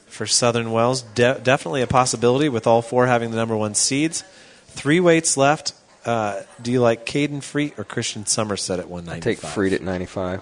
[0.06, 1.02] for Southern Wells.
[1.02, 4.22] De- definitely a possibility with all four having the number one seeds.
[4.68, 5.74] Three weights left.
[6.06, 9.22] Uh, do you like Caden Freet or Christian Somerset at I 195?
[9.22, 10.40] take Freed at 95.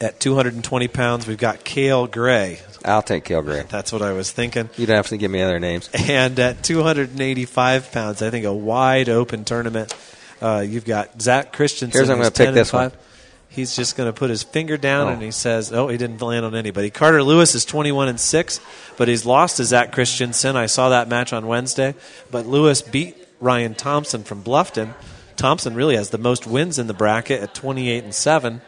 [0.00, 2.58] At 220 pounds, we've got Kale Gray.
[2.86, 3.64] I'll take Kale Gray.
[3.68, 4.70] That's what I was thinking.
[4.78, 5.90] You don't have to give me other names.
[5.92, 9.94] And at 285 pounds, I think a wide open tournament.
[10.40, 11.90] Uh, you've got Zach Christensen.
[11.98, 12.92] Here's I'm gonna pick 10 and this one.
[13.50, 15.10] He's just going to put his finger down Oh.
[15.10, 18.60] and he says, "Oh, he didn't land on anybody." Carter Lewis is 21 and six,
[18.96, 20.54] but he's lost to Zach Christensen.
[20.56, 21.94] I saw that match on Wednesday,
[22.30, 24.94] but Lewis beat Ryan Thompson from Bluffton.
[25.36, 28.60] Thompson really has the most wins in the bracket at 28 and seven,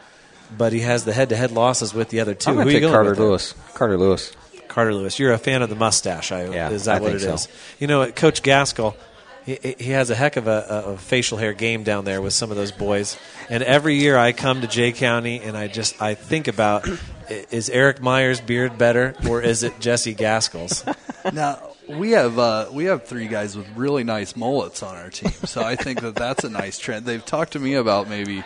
[0.56, 2.78] but he has the head-to-head losses with the other 2 I'm Who going to you
[2.78, 3.18] take going Carter with?
[3.18, 3.54] Lewis.
[3.74, 4.32] Carter Lewis.
[4.68, 5.18] Carter Lewis.
[5.18, 6.32] You're a fan of the mustache.
[6.32, 7.34] I, Yeah, is that I what think it so.
[7.34, 7.48] is?
[7.78, 8.96] You know, Coach Gaskell,
[9.44, 12.50] he, he has a heck of a, a facial hair game down there with some
[12.50, 13.18] of those boys.
[13.50, 16.88] And every year I come to Jay County and I just I think about
[17.28, 20.84] is Eric Myers' beard better or is it Jesse Gaskell's?
[21.32, 25.30] Now we have uh, we have three guys with really nice mullets on our team,
[25.44, 27.06] so I think that that's a nice trend.
[27.06, 28.42] They've talked to me about maybe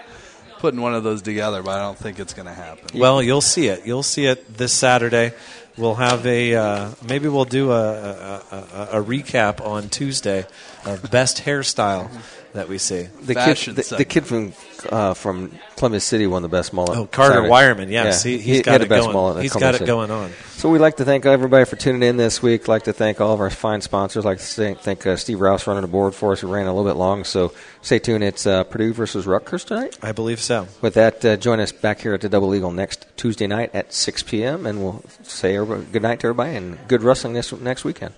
[0.59, 2.99] putting one of those together, but I don't think it's going to happen.
[2.99, 3.87] Well, you'll see it.
[3.87, 5.33] You'll see it this Saturday.
[5.77, 10.47] We'll have a uh, maybe we'll do a, a, a, a recap on Tuesday
[10.87, 12.11] of best hairstyle
[12.57, 13.09] that we see.
[13.23, 14.53] The Fashion kid, the, the kid from
[14.91, 16.97] uh, from Columbia City won the best mullet.
[16.99, 17.51] Oh, Carter Saturday.
[17.51, 19.15] Wireman, yes, Yeah, he, he's he got had it the best going.
[19.15, 19.37] mullet.
[19.39, 19.87] at He's got it City.
[19.87, 20.31] going on.
[20.51, 22.69] So we'd like to thank everybody for tuning in this week.
[22.69, 24.25] like to thank all of our fine sponsors.
[24.25, 26.43] like to thank, thank uh, Steve Rouse running the board for us.
[26.43, 27.53] We ran a little bit long, so
[27.83, 28.25] stay tuned.
[28.25, 29.99] It's uh, Purdue versus Rutgers tonight.
[30.03, 30.67] I believe so.
[30.81, 33.93] With that, uh, join us back here at the Double Eagle next Tuesday night at
[33.93, 34.67] 6 p.m.
[34.67, 38.15] And we'll say good night to everybody and good wrestling this next weekend.